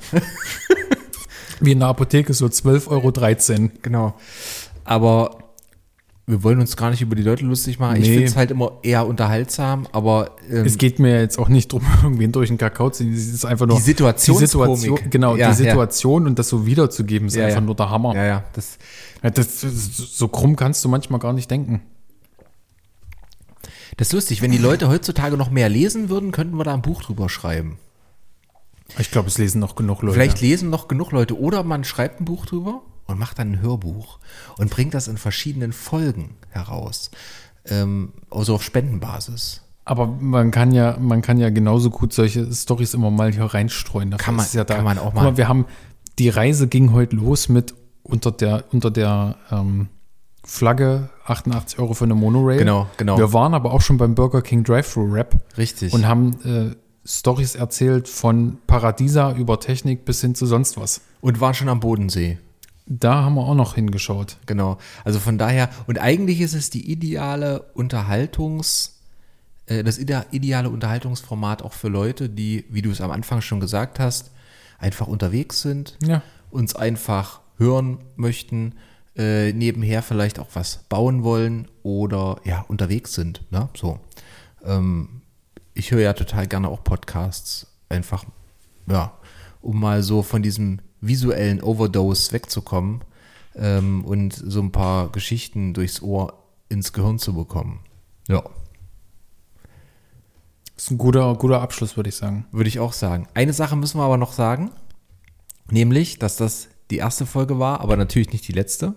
[1.59, 3.71] Wie in der Apotheke so 12,13 Euro.
[3.81, 4.13] Genau.
[4.85, 5.42] Aber
[6.25, 7.97] wir wollen uns gar nicht über die Leute lustig machen.
[7.97, 8.13] Ich Nee.
[8.13, 11.81] finde es halt immer eher unterhaltsam, aber ähm, Es geht mir jetzt auch nicht drum,
[12.03, 13.13] irgendwen durch den Kakao zu ziehen.
[13.13, 14.75] Es ist einfach nur Die Situationskomik.
[14.75, 15.69] die Situation, genau, Ja, die ja.
[15.69, 17.65] Situation und das so wiederzugeben, ist Ja, einfach ja.
[17.65, 18.15] nur der Hammer.
[18.15, 18.77] ja, ja, das,
[19.21, 21.81] Ja, das, das, so krumm kannst du manchmal gar nicht denken.
[23.97, 24.41] das ist lustig.
[24.41, 27.77] Wenn die Leute heutzutage noch mehr lesen würden, könnten wir da ein Buch drüber schreiben.
[28.97, 30.13] Ich glaube, es lesen noch genug Leute.
[30.13, 33.61] Vielleicht lesen noch genug Leute oder man schreibt ein Buch drüber und macht dann ein
[33.61, 34.19] Hörbuch
[34.57, 37.11] und bringt das in verschiedenen Folgen heraus.
[37.65, 39.61] Ähm, also auf Spendenbasis.
[39.85, 44.11] Aber man kann ja, man kann ja genauso gut solche Stories immer mal hier reinstreuen.
[44.11, 44.75] Dafür Kann man- ja da.
[44.75, 45.37] kann man auch Guck mal.
[45.37, 45.65] Wir haben,
[46.19, 47.73] die Reise ging heute los mit
[48.03, 49.89] unter der, unter der ähm,
[50.45, 52.57] Flagge 88 Euro für eine Monorail.
[52.57, 53.17] Genau, genau.
[53.17, 55.93] Wir waren aber auch schon beim Burger King Drive-Thru-Rap Richtig.
[55.93, 56.75] und haben äh,
[57.05, 61.01] Stories erzählt von Paradiesa über Technik bis hin zu sonst was.
[61.21, 62.37] und waren schon am Bodensee.
[62.85, 64.37] Da haben wir auch noch hingeschaut.
[64.45, 64.77] Genau.
[65.05, 68.99] Also von daher, und eigentlich ist es die ideale Unterhaltungs,
[69.67, 73.59] äh, das ide ideale Unterhaltungsformat auch für Leute, die, wie du es am Anfang schon
[73.59, 74.31] gesagt hast,
[74.79, 76.21] einfach unterwegs sind, Ja.
[76.51, 78.75] uns einfach hören möchten,
[79.15, 83.43] äh, nebenher vielleicht auch was bauen wollen oder ja, unterwegs sind.
[83.51, 83.69] Ne?
[83.75, 83.99] So.
[84.65, 85.21] Ähm,
[85.73, 88.25] ich höre ja total gerne auch Podcasts, einfach,
[88.87, 89.13] ja,
[89.61, 93.01] um mal so von diesem visuellen Overdose wegzukommen
[93.55, 96.33] ähm, und so ein paar Geschichten durchs Ohr
[96.69, 97.79] ins Gehirn zu bekommen.
[98.27, 98.43] Ja,
[100.75, 102.45] Das ist ein guter, guter Abschluss, würde ich sagen.
[102.51, 103.27] würde ich auch sagen.
[103.33, 104.71] Eine Sache müssen wir aber noch sagen,
[105.69, 108.95] nämlich, dass das die erste Folge war, aber natürlich nicht die letzte.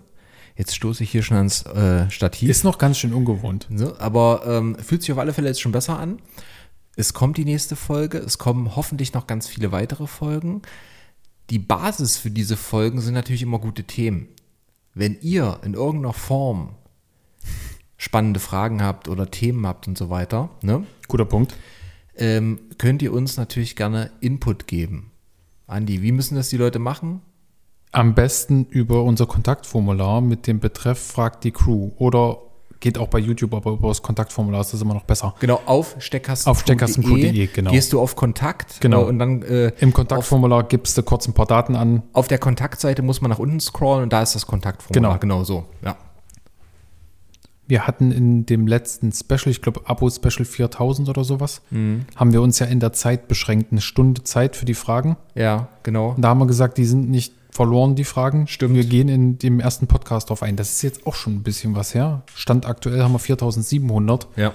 [0.55, 2.49] Jetzt stoße ich hier schon ans äh, Stativ.
[2.49, 3.67] Ist noch ganz schön ungewohnt.
[3.69, 3.93] Ne?
[3.99, 6.19] Aber ähm, fühlt sich auf alle Fälle jetzt schon besser an.
[6.95, 8.17] Es kommt die nächste Folge.
[8.17, 10.63] Es kommen hoffentlich noch ganz viele weitere Folgen.
[11.49, 14.27] Die Basis für diese Folgen sind natürlich immer gute Themen.
[14.93, 16.75] Wenn ihr in irgendeiner Form
[17.97, 21.55] spannende Fragen habt oder Themen habt und so weiter, ne, Guter Punkt.
[22.15, 25.11] ähm, könnt ihr uns natürlich gerne Input geben.
[25.67, 27.21] Andi, wie müssen das die Leute machen?
[27.91, 31.91] Am besten über unser Kontaktformular mit dem Betreff Fragt die Crew.
[31.97, 32.39] Oder
[32.79, 35.33] geht auch bei YouTube, aber über das Kontaktformular ist das immer noch besser.
[35.39, 36.51] Genau, auf steckkasten.de.
[36.51, 37.71] Auf steckkasten.de, genau.
[37.71, 38.79] Gehst du auf Kontakt.
[38.81, 39.03] Genau.
[39.03, 42.03] äh, Und dann äh, Im Kontaktformular gibst du kurz ein paar Daten an.
[42.13, 45.17] Auf der Kontaktseite muss man nach unten scrollen und da ist das Kontaktformular.
[45.19, 45.35] Genau.
[45.39, 45.65] Genau so.
[45.83, 45.95] Ja.
[47.69, 52.05] Wir hatten in dem letzten Special, ich glaube Abo-Special 4000 oder sowas, Mhm.
[52.15, 55.17] haben wir uns ja in der Zeit beschränkt, eine Stunde Zeit für die Fragen.
[55.35, 56.11] Ja, genau.
[56.15, 58.47] Und da haben wir gesagt, die sind nicht verloren, die Fragen.
[58.47, 58.75] Stimmt.
[58.75, 60.55] Wir gehen in dem ersten Podcast drauf ein.
[60.55, 62.21] Das ist jetzt auch schon ein bisschen was her.
[62.35, 64.27] Stand aktuell haben wir 4700.
[64.35, 64.53] Ja.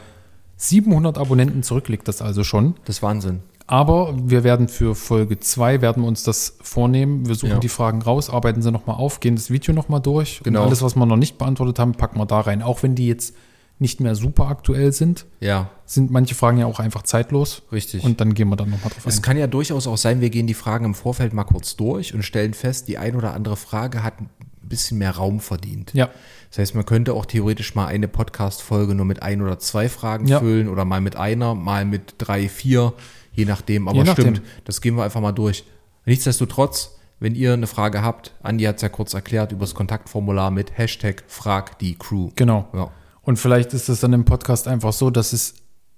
[0.57, 2.75] 700 Abonnenten zurückliegt das also schon.
[2.85, 3.41] Das ist Wahnsinn.
[3.67, 7.27] Aber wir werden für Folge 2 werden wir uns das vornehmen.
[7.27, 7.59] Wir suchen Ja.
[7.59, 10.41] die Fragen raus, arbeiten sie nochmal auf, gehen das Video nochmal durch.
[10.45, 10.61] Genau.
[10.61, 12.63] Und alles, was wir noch nicht beantwortet haben, packen wir da rein.
[12.63, 13.35] Auch wenn die jetzt
[13.83, 17.63] nicht mehr super aktuell sind, Ja, sind manche Fragen ja auch einfach zeitlos.
[17.71, 18.03] richtig.
[18.03, 19.23] Und dann gehen wir dann nochmal drauf Es ein.
[19.23, 22.23] kann ja durchaus auch sein, wir gehen die Fragen im Vorfeld mal kurz durch und
[22.23, 24.31] stellen fest, die ein oder andere Frage hat ein
[24.63, 25.91] bisschen mehr Raum verdient.
[25.93, 26.09] Ja,
[26.49, 30.27] Das heißt, man könnte auch theoretisch mal eine Podcast-Folge nur mit ein oder zwei Fragen
[30.27, 30.39] Ja.
[30.41, 32.95] füllen oder mal mit einer, mal mit drei, vier,
[33.35, 33.89] je nachdem.
[33.89, 34.37] Aber Je nachdem.
[34.37, 35.65] stimmt, das gehen wir einfach mal durch.
[36.07, 40.51] Nichtsdestotrotz, wenn ihr eine Frage habt, Andi hat es ja kurz erklärt, über das Kontaktformular
[40.51, 42.31] mit Hashtag Frag die Crew.
[42.37, 42.69] genau.
[42.75, 42.91] Ja,
[43.23, 45.55] Und vielleicht ist es dann im Podcast einfach so, dass es,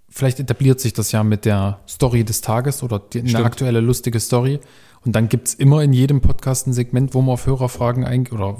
[0.08, 3.46] vielleicht etabliert sich das ja mit der Story des Tages oder die, eine Stimmt.
[3.46, 4.60] aktuelle lustige Story.
[5.04, 8.38] Und dann gibt es immer in jedem Podcast ein Segment, wo wir auf Hörerfragen eingehen
[8.38, 8.56] oder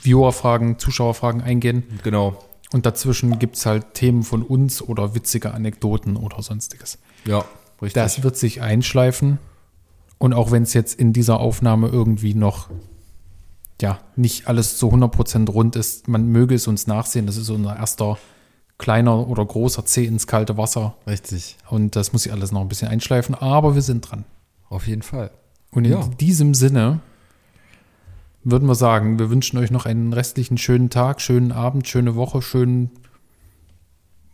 [0.00, 1.84] Viewerfragen, Zuschauerfragen eingehen.
[2.02, 2.36] genau.
[2.72, 6.98] Und dazwischen gibt es halt Themen von uns oder witzige Anekdoten oder sonstiges.
[7.24, 7.44] Ja,
[7.80, 7.92] richtig.
[7.92, 9.38] Das wird sich einschleifen.
[10.18, 12.70] Und auch wenn es jetzt in dieser Aufnahme irgendwie noch
[13.82, 17.26] ja, nicht alles zu 100% rund ist, man möge es uns nachsehen.
[17.26, 18.18] Das ist unser erster
[18.78, 20.94] kleiner oder großer Zeh ins kalte Wasser.
[21.06, 21.56] richtig.
[21.70, 23.34] Und das muss sich alles noch ein bisschen einschleifen.
[23.34, 24.24] Aber wir sind dran.
[24.68, 25.30] Auf jeden Fall.
[25.70, 26.08] Und in Ja.
[26.20, 27.00] diesem Sinne
[28.42, 32.42] würden wir sagen, wir wünschen euch noch einen restlichen schönen Tag, schönen Abend, schöne Woche,
[32.42, 32.90] schönen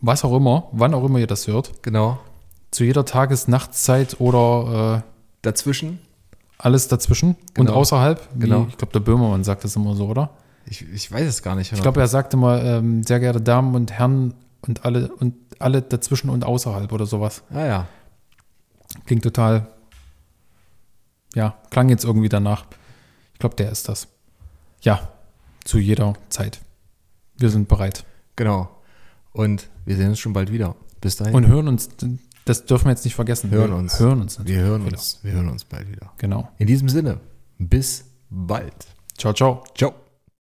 [0.01, 1.83] was auch immer, wann auch immer ihr das hört.
[1.83, 2.19] Genau.
[2.71, 5.11] Zu jeder Tages-, Nachtszeit oder äh,
[5.43, 5.99] Dazwischen,
[6.63, 7.71] alles dazwischen Genau.
[7.73, 8.21] und außerhalb.
[8.35, 8.67] Wie, Genau.
[8.69, 10.31] Ich glaube, der Böhmermann sagt das immer so, oder?
[10.67, 11.73] ich, ich weiß es gar nicht.
[11.73, 15.83] Ich glaube, er sagt immer, ähm, sehr geehrte Damen und Herren und alle und alle
[15.83, 17.43] dazwischen und außerhalb oder sowas.
[17.51, 17.87] Ah ja.
[19.07, 19.67] Klingt total,
[21.35, 22.67] ja, klang jetzt irgendwie danach.
[23.33, 24.09] Ich glaube, der ist das.
[24.83, 25.09] Ja,
[25.65, 26.61] zu jeder Zeit.
[27.37, 28.05] Wir sind bereit.
[28.37, 28.69] Genau.
[29.33, 30.77] Und wir sehen uns schon bald wieder.
[31.01, 31.35] Bis dahin.
[31.35, 31.89] Und hören uns,
[32.51, 33.51] das dürfen wir jetzt nicht vergessen.
[33.51, 34.01] Hören wir uns.
[34.01, 34.39] Hören uns.
[34.45, 34.97] wir hören wieder.
[34.97, 35.21] uns.
[35.23, 36.13] Wir hören uns bald wieder.
[36.19, 36.49] Genau.
[36.59, 37.21] In diesem Sinne,
[37.59, 38.75] bis bald.
[39.17, 39.63] Ciao, ciao.
[39.77, 39.95] Ciao.